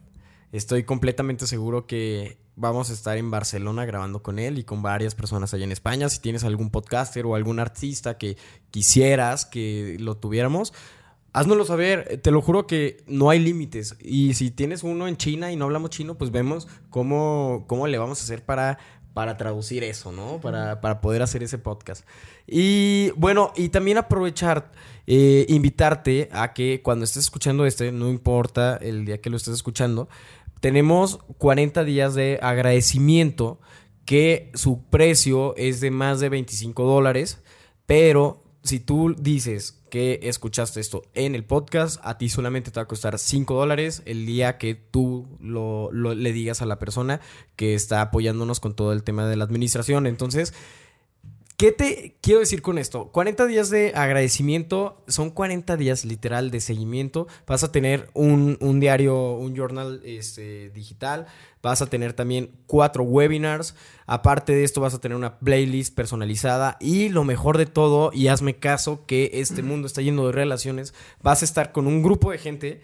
[0.52, 5.14] Estoy completamente seguro que vamos a estar en Barcelona grabando con él y con varias
[5.14, 6.10] personas allá en España.
[6.10, 8.36] Si tienes algún podcaster o algún artista que
[8.70, 10.74] quisieras que lo tuviéramos,
[11.32, 12.20] háznoslo saber.
[12.22, 13.96] Te lo juro que no hay límites.
[14.00, 17.96] Y si tienes uno en China y no hablamos chino, pues vemos cómo, cómo le
[17.96, 18.78] vamos a hacer para,
[19.14, 20.40] para traducir eso, ¿no?
[20.40, 22.04] Para, para poder hacer ese podcast.
[22.46, 24.72] Y bueno, y también aprovechar,
[25.06, 29.54] eh, invitarte a que cuando estés escuchando este, no importa el día que lo estés
[29.54, 30.08] escuchando,
[30.62, 33.58] tenemos 40 días de agradecimiento
[34.04, 37.42] que su precio es de más de 25 dólares,
[37.84, 42.84] pero si tú dices que escuchaste esto en el podcast, a ti solamente te va
[42.84, 47.20] a costar 5 dólares el día que tú lo, le digas a la persona
[47.56, 50.06] que está apoyándonos con todo el tema de la administración.
[50.06, 50.54] Entonces,
[51.62, 53.12] ¿Qué te quiero decir con esto?
[53.12, 57.28] 40 días de agradecimiento son 40 días literal de seguimiento.
[57.46, 61.26] Vas a tener un, un diario, un journal este, digital.
[61.62, 63.76] Vas a tener también cuatro webinars.
[64.06, 66.78] Aparte de esto, vas a tener una playlist personalizada.
[66.80, 70.94] Y lo mejor de todo, y hazme caso que este mundo está lleno de relaciones,
[71.22, 72.80] vas a estar con un grupo de gente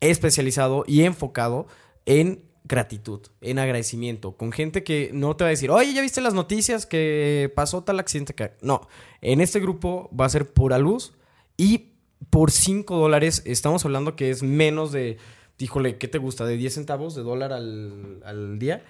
[0.00, 1.66] especializado y enfocado
[2.06, 6.20] en gratitud, en agradecimiento, con gente que no te va a decir, oye, ya viste
[6.20, 8.52] las noticias que pasó tal accidente que...
[8.60, 8.88] No,
[9.20, 11.12] en este grupo va a ser pura luz
[11.56, 11.92] y
[12.30, 15.18] por 5 dólares estamos hablando que es menos de,
[15.58, 16.44] híjole, ¿qué te gusta?
[16.44, 18.84] ¿De 10 centavos de dólar al, al día?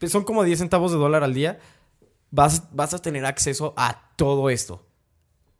[0.00, 1.58] Pues son como 10 centavos de dólar al día.
[2.30, 4.86] Vas, vas a tener acceso a todo esto.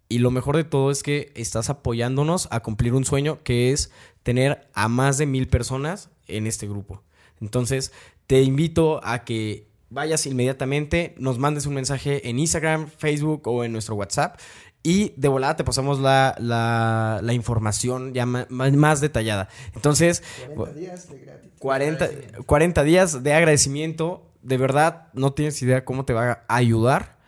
[0.09, 3.91] Y lo mejor de todo es que estás apoyándonos a cumplir un sueño que es
[4.23, 7.03] tener a más de mil personas en este grupo.
[7.41, 7.93] Entonces,
[8.27, 13.73] te invito a que vayas inmediatamente, nos mandes un mensaje en Instagram, Facebook o en
[13.73, 14.39] nuestro WhatsApp.
[14.83, 19.49] Y de volada te pasamos la, la, la información ya más, más, detallada.
[19.75, 20.23] Entonces,
[20.55, 21.51] 40 días de gratis.
[21.59, 22.11] 40,
[22.47, 24.31] 40 días de agradecimiento.
[24.43, 27.19] De verdad, no tienes idea cómo te va a ayudar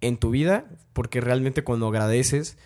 [0.00, 2.56] en tu vida, porque realmente cuando agradeces,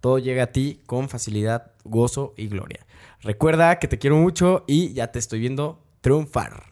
[0.00, 2.86] todo llega a ti con facilidad, gozo y gloria.
[3.20, 6.64] Recuerda que te quiero mucho y ya te estoy viendo triunfar.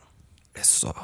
[0.55, 0.95] Eso.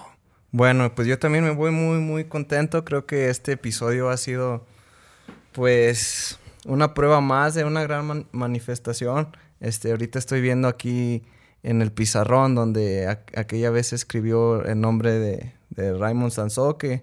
[0.51, 2.85] Bueno, pues yo también me voy muy, muy contento.
[2.85, 4.65] Creo que este episodio ha sido,
[5.53, 9.37] pues, una prueba más de una gran man manifestación.
[9.61, 11.25] Este, ahorita estoy viendo aquí
[11.63, 17.03] en el pizarrón donde aquella vez escribió el nombre de, de Raymond Sansó que,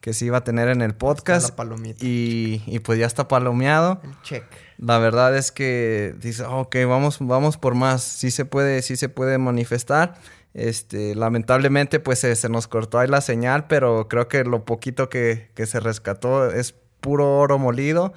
[0.00, 1.58] que se iba a tener en el podcast.
[2.00, 4.00] Y, y, pues ya está palomeado.
[4.04, 4.44] El check.
[4.78, 8.02] La verdad es que dice, ok, vamos, vamos por más.
[8.02, 10.14] Sí se puede, sí se puede manifestar.
[10.56, 15.50] Este, lamentablemente, pues se, nos cortó ahí la señal, pero creo que lo poquito que,
[15.54, 18.14] que se rescató es puro oro molido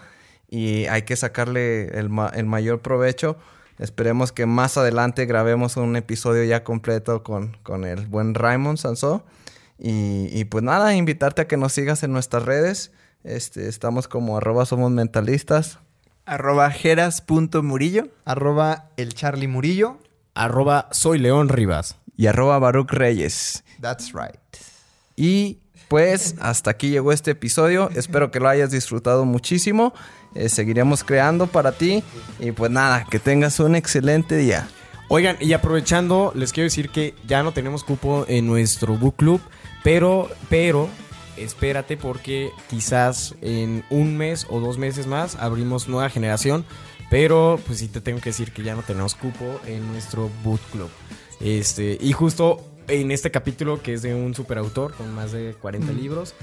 [0.50, 3.36] y hay que sacarle el, el mayor provecho.
[3.78, 9.26] Esperemos que más adelante grabemos un episodio ya completo con, con el buen Raymond Sansó.
[9.78, 12.94] Y, y, pues nada, invitarte a que nos sigas en nuestras redes.
[13.26, 15.80] Este, estamos como arroba somos mentalistas.
[16.26, 18.08] Arroba jeras.murillo.
[18.24, 19.98] Arroba el Charlie Murillo.
[20.36, 21.99] Arroba soy León Rivas.
[22.20, 23.64] Y arroba Baruch Reyes.
[23.80, 24.42] That's right.
[25.16, 27.90] Y pues hasta aquí llegó este episodio.
[27.96, 29.94] Espero que lo hayas disfrutado muchísimo.
[30.36, 32.04] Eh, seguiremos creando para ti.
[32.42, 34.68] Y pues nada, que tengas un excelente día.
[35.08, 39.40] Oigan, y aprovechando, les quiero decir que ya no tenemos cupo en nuestro book club,
[39.82, 40.90] pero, pero,
[41.38, 46.66] espérate porque quizás en un mes o dos meses más abrimos nueva generación,
[47.10, 50.60] pero pues sí te tengo que decir que ya no tenemos cupo en nuestro book
[50.74, 50.90] club.
[51.40, 55.92] Este, y justo en este capítulo que es de un superautor con más de 40
[55.94, 56.34] libros,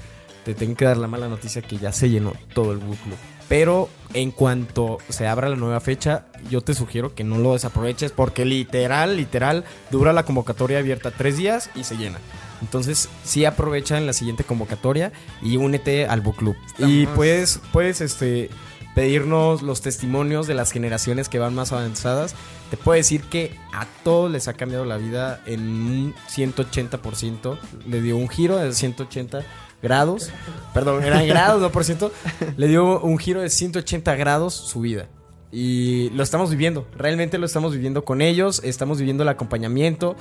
[0.45, 3.17] te tengo que dar la mala noticia que ya se llenó todo el book club.
[3.49, 8.11] Pero en cuanto se abra la nueva fecha, yo te sugiero que no lo desaproveches
[8.11, 12.19] porque literal, literal, dura la convocatoria abierta tres días y se llena.
[12.61, 16.55] Entonces, sí aprovecha en la siguiente convocatoria y únete al book club.
[16.79, 18.49] Y puedes, puedes este,
[18.95, 22.35] pedirnos los testimonios de las generaciones que van más avanzadas.
[22.69, 27.57] Te puedo decir que a todos les ha cambiado la vida en un 180%.
[27.87, 29.43] Le dio un giro de 180
[29.81, 30.31] grados,
[30.73, 32.11] perdón, eran grados, no por ciento,
[32.57, 35.07] le dio un giro de 180 grados su vida.
[35.49, 40.17] Y lo estamos viviendo, realmente lo estamos viviendo con ellos, estamos viviendo el acompañamiento.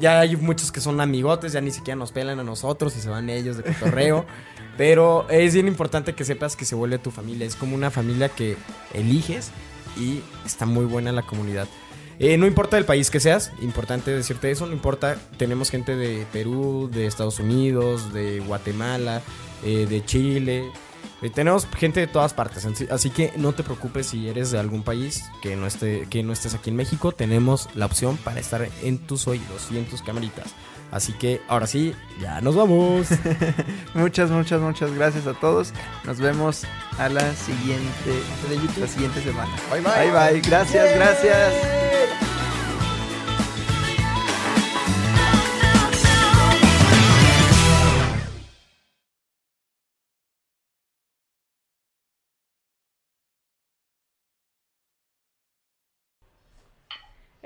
[0.00, 3.08] ya hay muchos que son amigotes, ya ni siquiera nos pelan a nosotros y se
[3.08, 4.26] van ellos de cotorreo.
[4.76, 8.28] pero es bien importante que sepas que se vuelve tu familia, es como una familia
[8.28, 8.56] que
[8.92, 9.50] eliges
[9.96, 11.68] y está muy buena la comunidad.
[12.18, 16.26] Eh, no importa el país que seas, importante decirte eso, no importa, tenemos gente de
[16.32, 19.20] Perú, de Estados Unidos, de Guatemala,
[19.62, 20.70] eh, de Chile,
[21.22, 24.82] eh, tenemos gente de todas partes, así que no te preocupes si eres de algún
[24.82, 28.66] país que no, esté, que no estés aquí en México, tenemos la opción para estar
[28.82, 30.54] en tus oídos y en tus camaritas.
[30.90, 33.08] Así que ahora sí, ya nos vamos.
[33.94, 35.72] muchas, muchas, muchas gracias a todos.
[36.04, 36.64] Nos vemos
[36.98, 38.22] a la siguiente,
[38.80, 39.54] la siguiente semana.
[39.70, 40.10] Bye bye.
[40.10, 40.40] Bye bye.
[40.40, 41.86] Gracias, gracias.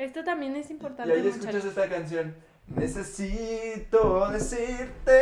[0.01, 1.15] Esto también es importante.
[1.15, 2.35] Y ahí escuchas esta canción.
[2.71, 5.21] Necesito decirte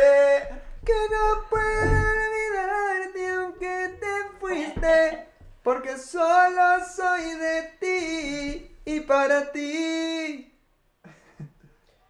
[0.85, 5.27] que no puedo olvidarte aunque te fuiste,
[5.63, 10.55] porque solo soy de ti y para ti.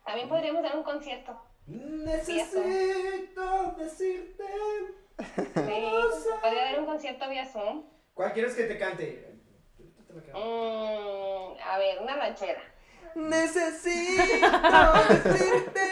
[0.06, 1.42] También podríamos dar un concierto.
[1.68, 2.62] Necesito
[3.78, 4.44] decirte.
[5.56, 7.86] Sí, podría dar un concierto vía Zoom.
[8.14, 9.40] ¿Cuál quieres que te cante?
[10.34, 12.62] Mm, a ver, una ranchera.
[13.16, 14.24] Necesito
[15.24, 15.90] decirte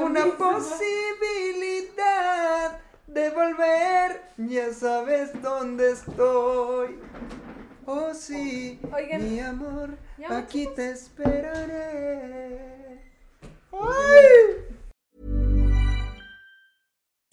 [0.00, 0.86] una posibilidad
[3.06, 4.22] de volver.
[4.36, 6.98] Ya sabes dónde estoy.
[7.86, 8.80] Oh sí,
[9.20, 9.96] mi amor,
[10.28, 12.66] aquí te esperaré.
[13.72, 14.75] ¡Ay!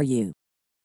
[0.00, 0.39] for you.